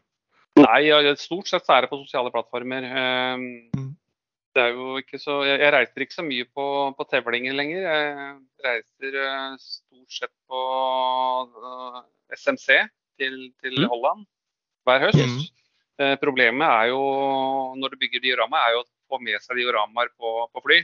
[0.56, 2.84] Nei, ja, stort sett så er det på sosiale plattformer.
[2.84, 3.38] Eh,
[3.76, 3.96] Mm.
[4.56, 7.82] Det er jo ikke så Jeg, jeg reiser ikke så mye på, på tevlinger lenger.
[7.82, 10.62] Jeg reiser eh, stort sett på
[11.60, 11.98] eh,
[12.40, 12.68] SMC
[13.20, 13.90] til, til Mm.
[13.92, 14.24] Holland
[14.88, 15.20] hver høst.
[15.20, 15.65] Mm.
[16.02, 17.00] Eh, problemet er jo
[17.80, 20.82] når du bygger diorama, er jo å få med seg dioramaer på, på fly.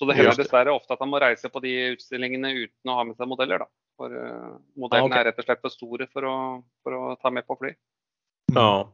[0.00, 0.42] Så det hender det.
[0.44, 3.62] dessverre ofte at man må reise på de utstillingene uten å ha med seg modeller.
[3.64, 3.68] da.
[3.96, 5.20] For eh, modellene Ah, ok.
[5.22, 6.36] er rett og slett for store for å,
[6.84, 7.72] for å ta med på fly.
[8.54, 8.92] Ja.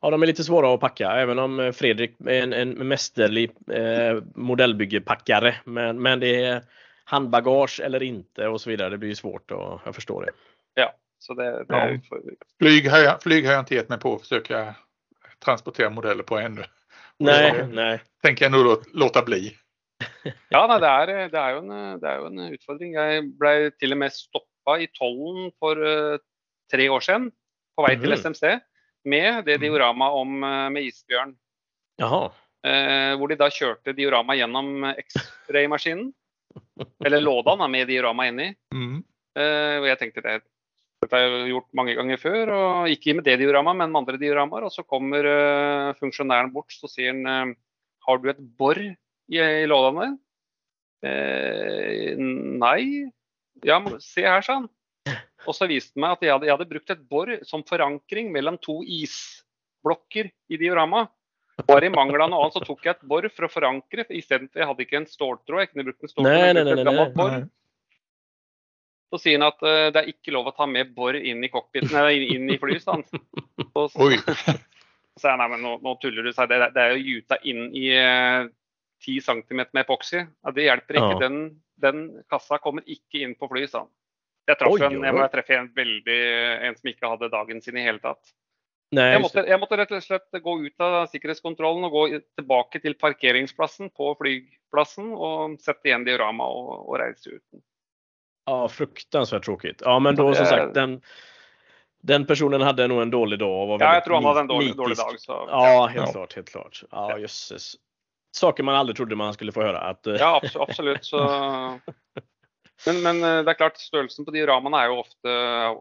[0.00, 4.20] Ja, de är lite svåra att packa, även om Fredrik är en, en mästerlig eh,
[4.34, 5.54] modellbyggepackare.
[5.64, 6.62] Men, men det är
[7.04, 8.90] handbagage eller inte och så vidare.
[8.90, 10.30] Det blir ju svårt och jag förstår det.
[11.18, 11.98] Så det, det Ja.
[12.58, 14.74] Flyg, har jag, flyg har jag inte gett mig på att försöka
[15.44, 16.64] transportera modeller på ännu.
[17.18, 17.66] Nej, Ja.
[17.66, 18.00] nej.
[18.22, 19.56] Tänker jag nog låt, låta bli.
[20.50, 22.94] Ja, nei, det, er, det, er jo en, det er jo en utfordring.
[22.94, 26.18] Jeg ble til og med stoppa i tollen for eh,
[26.72, 27.30] tre år siden
[27.76, 28.18] på vei til Mhm.
[28.18, 28.42] SMC
[29.06, 29.62] med det Mhm.
[29.64, 31.36] diorama om, eh, med isbjørn.
[31.98, 32.28] Jaha.
[32.66, 36.12] Eh, hvor de da kjørte diorama gjennom X-ray-maskinen.
[37.04, 38.54] Eller låda da, med diorama inni.
[38.74, 39.04] Mm.
[39.38, 40.42] Eh, og jeg tenkte det
[41.04, 44.20] dette har jeg gjort mange ganger før, og ikke med det dioramaet, men med andre
[44.20, 44.66] dioramaer.
[44.66, 47.58] Og så kommer eh, funksjonæren bort, så sier han eh,
[48.06, 48.94] har du et bor i,
[49.36, 50.14] i lådene?
[51.04, 53.10] Eh, nei.
[53.66, 54.70] Ja, men se her, sa han.
[55.46, 58.32] Og så viste det meg at jeg hadde, jeg hadde brukt et bor som forankring
[58.34, 61.12] mellom to isblokker i dioramaet.
[61.64, 64.04] Bare i mangel av noe annet så tok jeg et bor for å forankre.
[64.12, 65.62] Istedenfor jeg hadde ikke en ståltråd.
[65.62, 66.34] Jeg kunne brukt en ståltråd.
[66.34, 67.06] Nei, nei, nei, nei.
[67.16, 67.46] Nej.
[69.12, 71.50] Så sier han at eh, det er ikke lov å ta med bor inn i
[71.52, 72.58] cockpiten, nei, inn i.
[73.76, 74.16] Og så Oj.
[75.16, 76.32] sa jeg nei, men nå, nå tuller du.
[76.34, 76.48] sa.
[76.50, 78.48] Det, det er jo gjuta inn i eh,
[79.04, 80.24] 10 cm med epoksy.
[80.24, 81.12] Ja, det hjelper ikke.
[81.14, 81.20] Ja.
[81.22, 81.38] Den,
[81.82, 82.02] den
[82.32, 83.92] kassa kommer ikke inn på flyet, sa han.
[84.46, 86.18] Jeg traff en, jeg må treffe en veldig
[86.68, 88.34] En som ikke hadde dagen sin i hele tatt.
[88.94, 92.02] Nej, Jeg måtte, jeg måtte rett og slett gå ut av sikkerhetskontrollen og gå
[92.38, 97.42] tilbake til parkeringsplassen på flyplassen og sette igjen diorama og, og reise ut.
[98.46, 99.82] Ja, fruktansvärt tråkigt.
[99.84, 101.00] Ja, men då som sagt, den,
[102.02, 104.40] den personen hade nog en dålig dag och var Ja, väldigt jeg tror han hadde
[104.40, 105.02] en dårlig nitisk.
[105.06, 105.20] dag.
[105.20, 106.12] Så, Ja, helt Ja.
[106.12, 106.82] klart, helt klart.
[106.90, 107.18] Ja, Ja.
[107.18, 107.74] jösses.
[108.36, 109.78] Saker man aldrig trodde man skulle få höra.
[109.80, 111.04] Att, eh, Ja, abs absolutt.
[111.04, 111.18] Så...
[112.86, 115.32] Men, men eh, det er klart, størrelsen på dioramaene er jo ofte,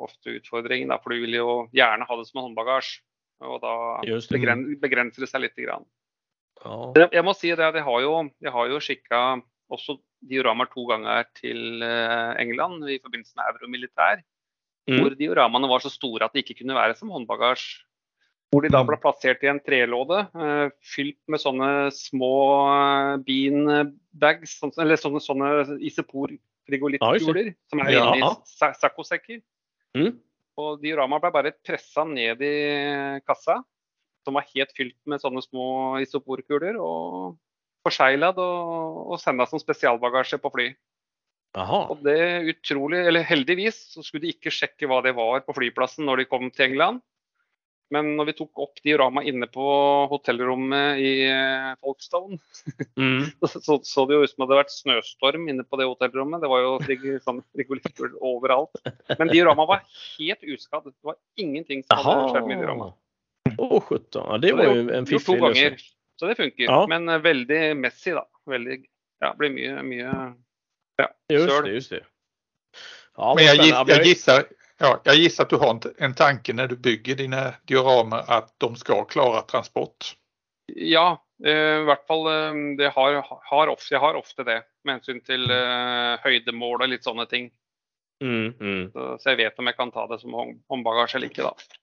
[0.08, 0.88] ofte utfordringen.
[0.94, 3.02] Da, for du vil jo gjerne ha det som en håndbagasje.
[3.44, 3.74] Og da
[4.08, 4.40] Just det.
[4.40, 5.56] seg litt.
[5.60, 5.84] Grann.
[6.64, 6.94] ja.
[6.96, 9.98] Jeg, jeg må si det jeg har jo, jeg har jo skikka også
[10.30, 14.22] dioramaer to ganger til eh, England i forbindelse med euromilitær.
[14.90, 15.00] Mm.
[15.02, 17.84] Hvor dioramaene var så store at de ikke kunne være som håndbagasje.
[18.54, 18.88] Hvor de da Mm.
[18.88, 22.30] ble plassert i en trelåde eh, fylt med sånne små
[22.70, 25.50] eh, beanbags, eller sånne, sånne
[25.90, 28.14] isopor-frigolittkuler som er Ja.
[28.14, 29.42] inni sa- saccosekker.
[29.98, 30.20] Mm.
[30.58, 33.64] Og dioramaet ble bare pressa ned i kassa,
[34.24, 37.38] som var helt fylt med sånne små isoporkuler, og
[37.86, 40.70] forsegla og, og senda som spesialbagasje på fly.
[41.56, 41.86] Jaha.
[41.94, 42.20] Og det
[42.52, 46.32] utrolig, eller heldigvis så skulle de ikke sjekke hva det var på flyplassen når de
[46.32, 47.00] kom til England.
[47.94, 49.64] Men når vi tok opp diorama inne på
[50.10, 52.40] hotellrommet i eh, Folkestone,
[52.98, 53.28] Mm.
[53.46, 56.42] så, så, så det jo ut som det hadde vært snøstorm inne på det hotellrommet.
[56.44, 58.80] Det var jo sånn rigolitter overalt.
[59.20, 59.84] Men diorama var
[60.18, 60.88] helt uskadd.
[60.90, 62.90] Det var ingenting som hadde skjedd med diorama.
[62.90, 63.56] Jaha.
[63.62, 64.26] Åh, sjutton.
[64.34, 65.78] Ja, det var gjort- en to fiffig ganger.
[66.20, 66.64] Så det funker.
[66.64, 66.86] Ja.
[66.90, 68.28] Men eh, veldig messy, da.
[68.46, 68.86] Veldig
[69.20, 70.10] Ja, blir mye, mye
[70.98, 72.04] ja, Just det, just det.
[73.18, 74.44] Ja, Men jag, giss, jag, gissar,
[74.78, 78.60] ja, jag gissar att du har en, en tanke när du bygger dina dioramer att
[78.60, 80.16] de ska klara transport.
[80.74, 85.00] Ja, eh, i hvert fall eh, det har, har ofte, Jeg har ofte det med
[85.00, 87.52] hensyn til eh, høydemål og litt sånne ting.
[88.24, 88.92] Mm, mm.
[88.92, 91.80] Så, så jeg vet om jeg kan ta det som hånd- håndbagasje eller ikke, da.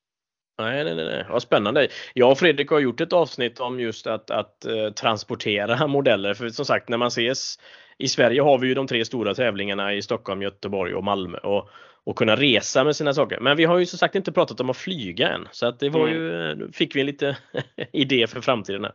[0.59, 1.27] Nej, nej, nej.
[1.31, 1.89] Vad spännande.
[2.15, 6.35] Jag och Fredrik har gjort ett avsnitt om just att, att eh, transportera modeller.
[6.35, 7.59] För som sagt, när man ses
[7.99, 11.69] i Sverige har vi ju de tre stora tävlingarna i Stockholm, Göteborg och Malmö och,
[12.05, 13.41] och kunna resa med sina saker.
[13.41, 15.49] Men vi har ju som sagt inte pratat om att flyga än.
[15.53, 16.15] Så att det var Mm.
[16.15, 17.37] ju, eh, fick vi en lite
[17.93, 18.85] idé för framtiden.
[18.85, 18.93] Här.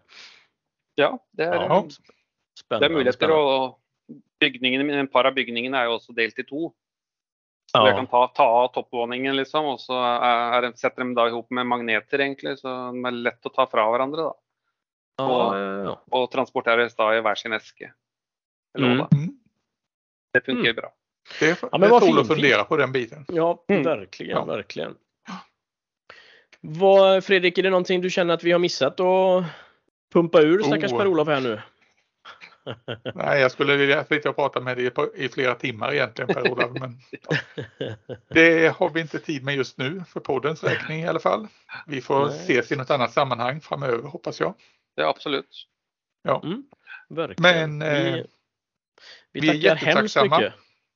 [0.96, 1.94] Ja, det er, Ja, det
[2.60, 2.86] Spännande.
[2.88, 3.18] er muligheter.
[3.18, 3.42] spännande.
[3.44, 3.80] Og
[4.40, 6.74] bygningen, en par av bygningene er jo også delt i to.
[7.78, 7.96] Så Ja.
[7.96, 11.66] kan ta, ta av toppvåningen, liksom, og så er, er, setter dem da ihop med
[11.68, 12.58] magneter, egentlig.
[12.60, 14.18] Så de er lett å ta fra hverandre.
[14.30, 14.34] da.
[15.20, 15.96] Ja, ja, ja.
[16.12, 17.92] Og transporteres da i hver sin eske.
[18.78, 19.08] Eller Mm.
[19.14, 19.30] Mm.
[20.34, 20.90] Det funker bra.
[21.40, 23.26] Det är, men det tål att fint, fundera på den biten.
[23.28, 23.84] Ja, Mm.
[23.84, 24.44] verkligen, Ja.
[24.46, 24.96] verkligen.
[26.62, 29.44] Vad, Fredrik, är det någonting du känner att vi har missat att
[30.14, 30.98] pumpa ur stackars Oh.
[30.98, 31.62] Per-Olof här nu?
[33.16, 36.72] Nej, jag skulle vilja sitta och prata med dig i flera timmar egentligen Per-Olof.
[36.80, 36.98] Men
[38.30, 41.48] det har vi inte tid med just nu för poddens räkning i alla fall.
[41.88, 42.36] Vi får Nej.
[42.36, 44.54] ses i något annat sammanhang framöver hoppas jag.
[44.96, 45.50] Ja, absolutt.
[47.10, 47.78] Verkligen.
[47.78, 50.38] Men, eh, vi, vi, vi är hemskt jättetacksamma.
[50.38, 50.54] mycket.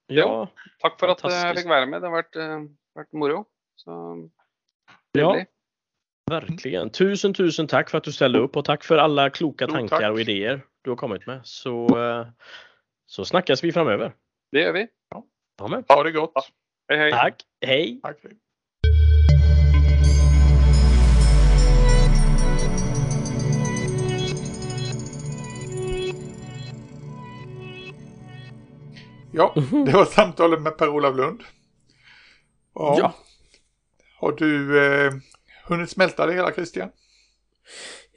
[0.07, 0.47] Ja,
[0.81, 1.61] Takk for at jeg Fantastisk.
[1.61, 2.01] fikk være med.
[2.01, 2.63] Det har vært, eh,
[2.97, 3.45] vært moro.
[3.75, 3.91] Så
[5.13, 5.45] ja,
[6.31, 6.89] verkligen.
[6.89, 10.11] Tusen, tusen tack för att du ställde upp och tack för alla kloka tankar tack.
[10.11, 11.41] och idéer du har kommit med.
[11.43, 12.27] Så, eh,
[13.05, 14.11] så snackas vi framöver.
[14.51, 14.87] Det gjør vi.
[15.11, 15.23] Ja.
[15.89, 16.51] Ha det gott.
[16.89, 17.11] Hei, hei.
[17.11, 17.99] Tack, hej!
[18.03, 18.17] Tack.
[29.33, 29.53] Ja,
[29.85, 31.43] det var samtalet med Per-Olof Lund.
[32.73, 32.95] Ja.
[32.97, 33.13] Ja.
[34.19, 35.13] Har du eh,
[35.67, 36.89] hunnit smälta det hela Christian?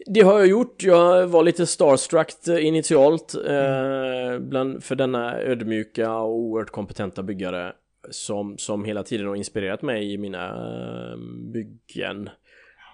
[0.07, 0.83] Det har jag gjort.
[0.83, 2.29] Jag var lite starstruck
[2.61, 7.73] initialt eh, bland, för denna ödmjuka och oerhört kompetenta byggare
[8.11, 11.17] som, som hela tiden har inspirerat mig i mina eh,
[11.53, 12.29] byggen.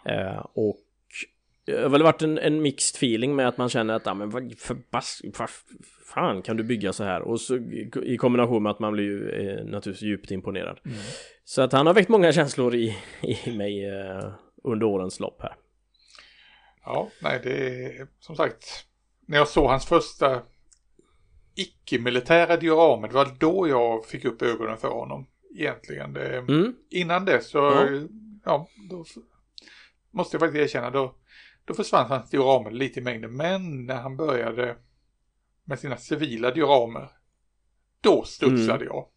[0.06, 0.76] Eh, och
[1.66, 4.30] det har väl varit en, en mixed feeling med att man känner att, ja men
[4.30, 5.48] vad förbas, vad
[6.14, 7.22] fan kan du bygga så här?
[7.22, 7.56] Och så
[8.04, 10.78] i- kombination med att man blir ju eh, naturligtvis djupt imponerad.
[11.44, 12.96] Så att han har väckt många känslor i,
[13.46, 14.30] i mig eh,
[14.64, 15.54] under årens lopp här.
[16.94, 18.86] Ja, nej det är som sagt.
[19.26, 20.42] När jag såg hans första
[21.54, 25.26] icke-militära dioramer, det var då jag fick upp ögonen för honom.
[25.54, 26.12] Egentligen.
[26.12, 26.74] Det, Mm.
[26.90, 27.88] Innan det så, Ja.
[28.44, 29.04] ja, då
[30.10, 31.14] måste jag faktiskt erkänna, då,
[31.64, 33.36] då försvann hans dioramer lite i mängden.
[33.36, 34.76] Men när han började
[35.64, 37.08] med sina civila dioramer,
[38.00, 39.08] då studsade jag.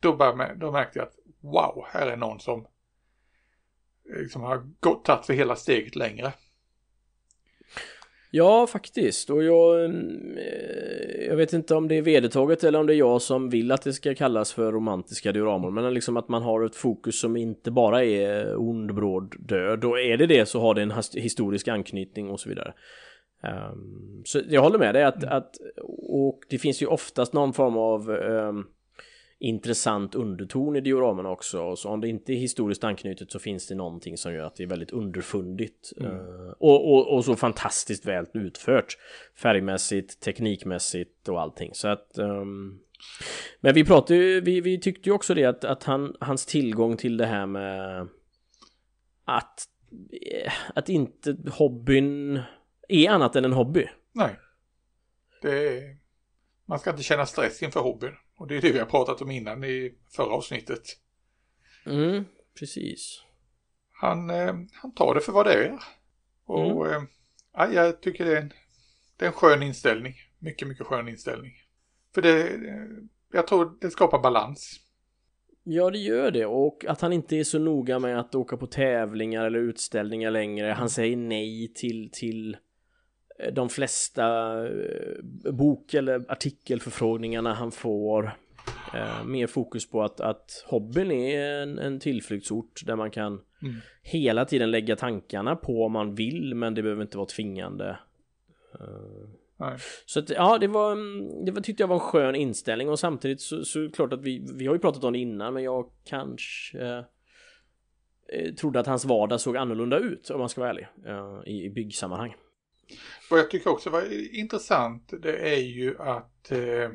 [0.00, 2.66] Då, började, då märkte jag att wow, här är någon som
[4.04, 6.32] liksom har gått, tagit för hela steget längre.
[8.30, 9.30] Ja, faktiskt.
[9.30, 12.98] Och jag, mm, eh, jag vet inte om det är vedertaget eller om det är
[12.98, 15.70] jag som vill att det ska kallas för romantiska dioramor.
[15.70, 19.84] Men liksom att man har ett fokus som inte bara är ond, bråd, död.
[19.84, 22.72] Och är det det så har det en historisk anknytning och så vidare.
[23.72, 25.56] Um, så jag håller med dig att, att
[26.08, 28.66] och det finns ju oftast någon form av um,
[29.40, 31.62] intressant underton i dioramerna också.
[31.62, 34.56] Och så om det inte är historiskt anknutet så finns det någonting som gör att
[34.56, 35.92] det är väldigt underfundigt.
[36.00, 38.96] Eh, och, och, och så fantastiskt väl utfört.
[39.36, 41.74] Färgmässigt, teknikmässigt och allting.
[41.74, 42.18] Så att...
[42.18, 42.80] ehm,
[43.60, 47.16] men vi pratade vi, vi tyckte ju också det att, att han, hans tillgång till
[47.16, 48.08] det här med
[49.24, 49.64] att,
[50.32, 52.40] eh, att inte hobbyn
[52.88, 53.88] är annat än en hobby.
[54.12, 54.36] Nej.
[55.42, 55.96] Det är,
[56.66, 58.12] man ska inte känna stress inför hobbyn.
[58.38, 60.82] Och det är det vi har pratat om innan i förra avsnittet.
[61.86, 62.24] Mm,
[62.58, 63.22] precis.
[63.92, 65.78] Han, eh, han tar det för vad det är.
[66.44, 67.02] Och eh,
[67.52, 68.52] ja, jag tycker det är, en,
[69.16, 70.14] det är en skön inställning.
[70.38, 71.52] Mycket, mycket skön inställning.
[72.14, 72.86] För det, eh,
[73.32, 74.80] jag tror det skapar balans.
[75.62, 76.46] Ja, det gör det.
[76.46, 80.72] Och att han inte är så noga med att åka på tävlingar eller utställningar längre.
[80.72, 82.58] Han säger nej till, till eh,
[83.52, 88.36] de flesta eh, bok eller artikelförfrågningarna han får.
[88.94, 93.74] Eh, mer fokus på att, att hobbyn är en, en tillflyktsort där man kan Mm.
[94.02, 97.98] hela tiden lägga tankarna på om man vill men det behöver inte vara tvingande.
[98.80, 99.78] Eh, Nej.
[100.06, 102.98] så att, ja, det var, mm, det var, tyckte jag var en skön inställning och
[102.98, 105.54] samtidigt så, så är det klart att vi, vi har ju pratat om det innan
[105.54, 107.04] men jag kanske
[108.28, 111.64] eh, trodde att hans vardag såg annorlunda ut om man ska vara ärlig eh, i,
[111.64, 112.34] i byggsammanhang.
[113.30, 116.90] Vad jag tycker också var intressant det är ju att eh,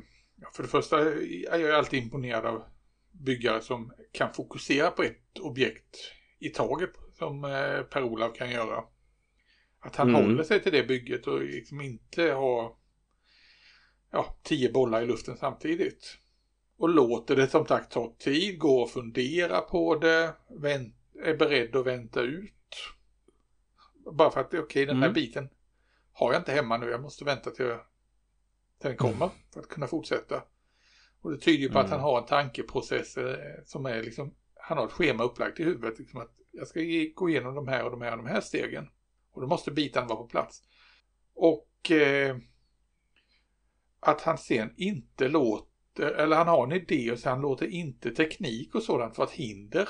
[0.54, 2.64] för det första är jag alltid imponerad av
[3.12, 5.98] byggare som kan fokusera på ett objekt
[6.40, 8.84] i taget som eh, Per-Olav kan göra.
[9.80, 10.22] Att han Mm.
[10.22, 12.76] håller sig till det bygget och liksom inte har
[14.12, 16.18] ja, tio bollar i luften samtidigt.
[16.78, 21.76] Och låter det som sagt ta tid, gå och fundera på det, vänt, är beredd
[21.76, 22.54] att vänta ut.
[24.12, 25.14] Bara för att okej, den här Mm.
[25.14, 25.50] biten
[26.14, 27.66] har jag inte hemma nu, jag måste vänta till,
[28.82, 29.38] till den kommer Mm.
[29.54, 30.44] för att kunna fortsätta.
[31.22, 31.92] Och det tyder ju på att Mm.
[32.00, 36.00] han har en tankeprocess eh, som är liksom, han har ett schema upplagt i huvudet.
[36.00, 36.80] Liksom att jag ska
[37.16, 38.90] gå igenom de här och de här och de här stegen.
[39.32, 40.64] Och då måste bitarna vara på plats.
[41.34, 42.38] Och eh,
[44.00, 48.12] att han sen inte låter, eller han har en idé och så han låter inte
[48.12, 49.90] teknik och sådant vara ett hinder.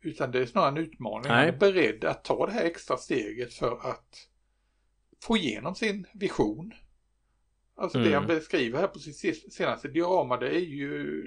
[0.00, 1.30] Utan det är snarare en utmaning.
[1.30, 1.48] Han Nej.
[1.48, 4.28] är beredd att ta det här extra steget för att
[5.22, 6.72] få igenom sin vision.
[7.76, 8.18] Alltså det Mm.
[8.18, 11.24] han beskriver här på sitt se- senaste diorama det är ju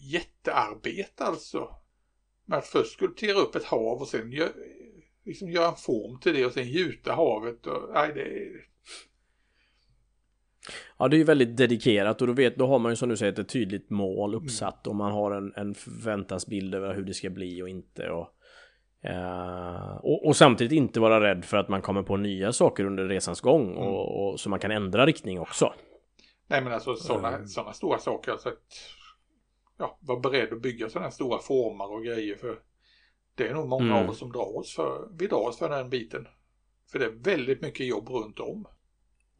[0.00, 1.68] jättearbete alltså.
[2.44, 4.52] Med att först skulptera upp ett hav och sen gö-
[5.24, 7.66] liksom göra en form till det och sen gjuta havet.
[7.66, 8.66] Och, nej, det är,
[10.98, 13.16] Ja, det är ju väldigt dedikerat och då, vet, då har man ju som du
[13.16, 17.30] säger ett tydligt mål uppsatt och man har en, en förväntansbild över hur det ska
[17.30, 18.10] bli och inte.
[18.10, 18.28] Och,
[19.02, 23.04] eh, och, och samtidigt inte vara rädd för att man kommer på nya saker under
[23.04, 25.72] resans gång och, och så man kan ändra riktning också.
[26.48, 27.46] nej men alltså sådana Mm.
[27.46, 28.32] såna stora saker.
[28.32, 28.56] Alltså att,
[29.78, 32.36] ja, vara beredd att bygga sådana stora former och grejer.
[32.36, 32.58] för
[33.34, 34.04] Det är nog många Mm.
[34.04, 36.28] av oss som drar oss för, vi drar oss för den biten.
[36.92, 38.66] För det är väldigt mycket jobb runt om.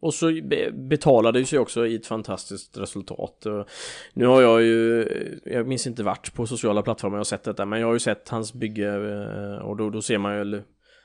[0.02, 3.46] Och så be- betalar det sig också i ett fantastiskt resultat.
[4.12, 5.08] Nu har jag ju,
[5.44, 7.98] jag minns inte vart på sociala plattformar jag har sett detta, men jag har ju
[7.98, 10.62] sett hans bygge eh, och då, då ser man ju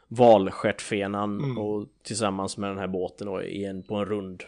[0.08, 1.58] valstjärtfenan Mm.
[1.58, 4.43] och tillsammans med den här båten och i en, på en rund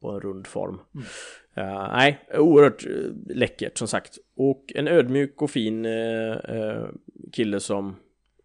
[0.00, 0.78] på en rund form.
[0.94, 1.06] Mm.
[1.54, 4.18] Eh, nej, oerhört eh, läckert som sagt.
[4.36, 6.84] Och en ödmjuk och fin eh, eh,
[7.32, 7.96] kille som,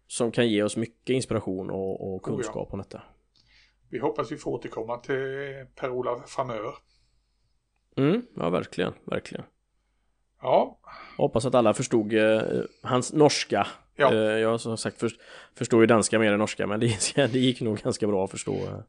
[0.06, 2.36] som kan ge oss mycket inspiration och, och Oh ja.
[2.36, 3.02] kunskap om detta.
[3.92, 5.16] Vi hoppas vi får återkomma till
[5.74, 6.74] Per-Olav framöver.
[7.96, 9.44] Mm, ja, verkligen, verkligen.
[10.42, 10.78] Ja,
[11.16, 12.42] Hoppas att alla förstod eh,
[12.82, 13.66] hans norska.
[13.96, 14.12] Ja.
[14.12, 15.20] Eh, jag som sagt först,
[15.54, 18.54] förstår ju danska mer än norska, men det, det gick nog ganska bra att förstå.
[18.54, 18.80] eh.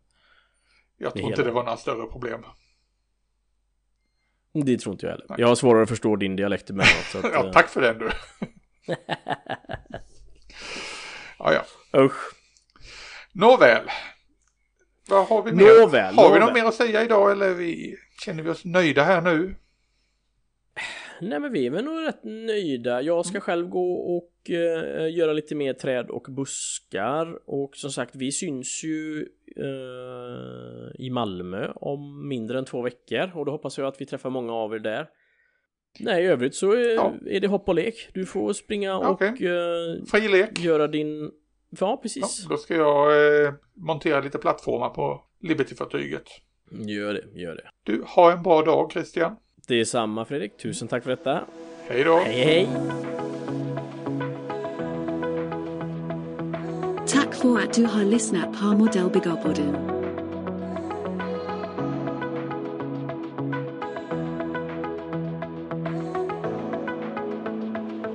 [0.97, 1.43] jag tror inte hela.
[1.43, 2.45] det var några större problem.
[4.65, 5.25] Det tror inte jag heller.
[5.29, 5.39] Nej.
[5.39, 6.67] Jag har svårare att förstå din dialekt.
[7.11, 8.09] Så att, Ja, eh, tack för den du.
[11.39, 11.63] ja, ja.
[12.01, 12.33] Usch.
[13.31, 13.89] Nåväl.
[15.09, 15.81] Vad har vi mer?
[15.81, 17.95] Nåväl, har vi något mer att säga idag eller vi,
[18.25, 19.55] känner vi oss nöjda här nu?
[21.21, 23.01] Nej men vi är väl nog rätt nöjda.
[23.01, 27.39] Jag ska själv gå och eh, göra lite mer träd och buskar.
[27.49, 29.27] Och som sagt, vi syns ju
[29.57, 33.31] eh, i Malmö om mindre än två veckor.
[33.35, 35.07] Och då hoppas jag att vi träffar många av er där.
[35.99, 37.13] Nej, i övrigt så är, Ja.
[37.29, 38.09] är det hopp och lek.
[38.13, 39.47] Du får springa och Okej.
[39.47, 41.31] eh, göra din...
[41.79, 42.45] Ja, Ja, precis.
[42.49, 43.11] då ska jag
[43.45, 46.23] eh, montera lite plattformar på Liberty-fartyget.
[46.71, 47.69] Gör det, gör det.
[47.83, 49.35] Du, ha en bra dag Christian.
[49.67, 50.57] Det är samma Fredrik.
[50.57, 51.43] Tusen tack för detta.
[51.87, 52.17] Hej då.
[52.17, 52.69] Hej, hej!
[57.07, 59.75] Tack för att du har lyssnat på Modellbyggarpodden.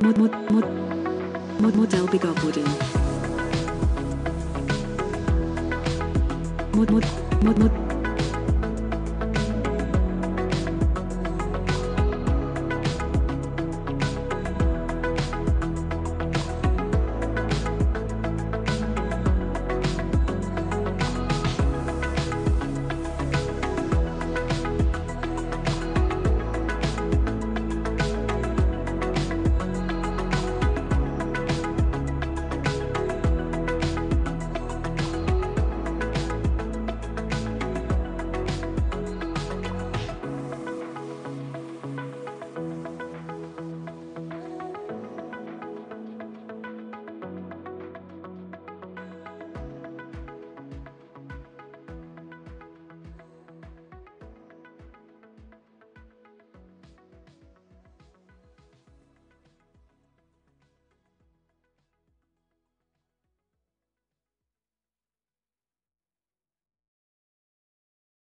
[0.00, 0.64] Mod, mod, mod,
[1.58, 2.64] mod, Modellbyggarpodden.
[6.78, 7.04] Mod, mod,
[7.42, 7.87] mod, mod,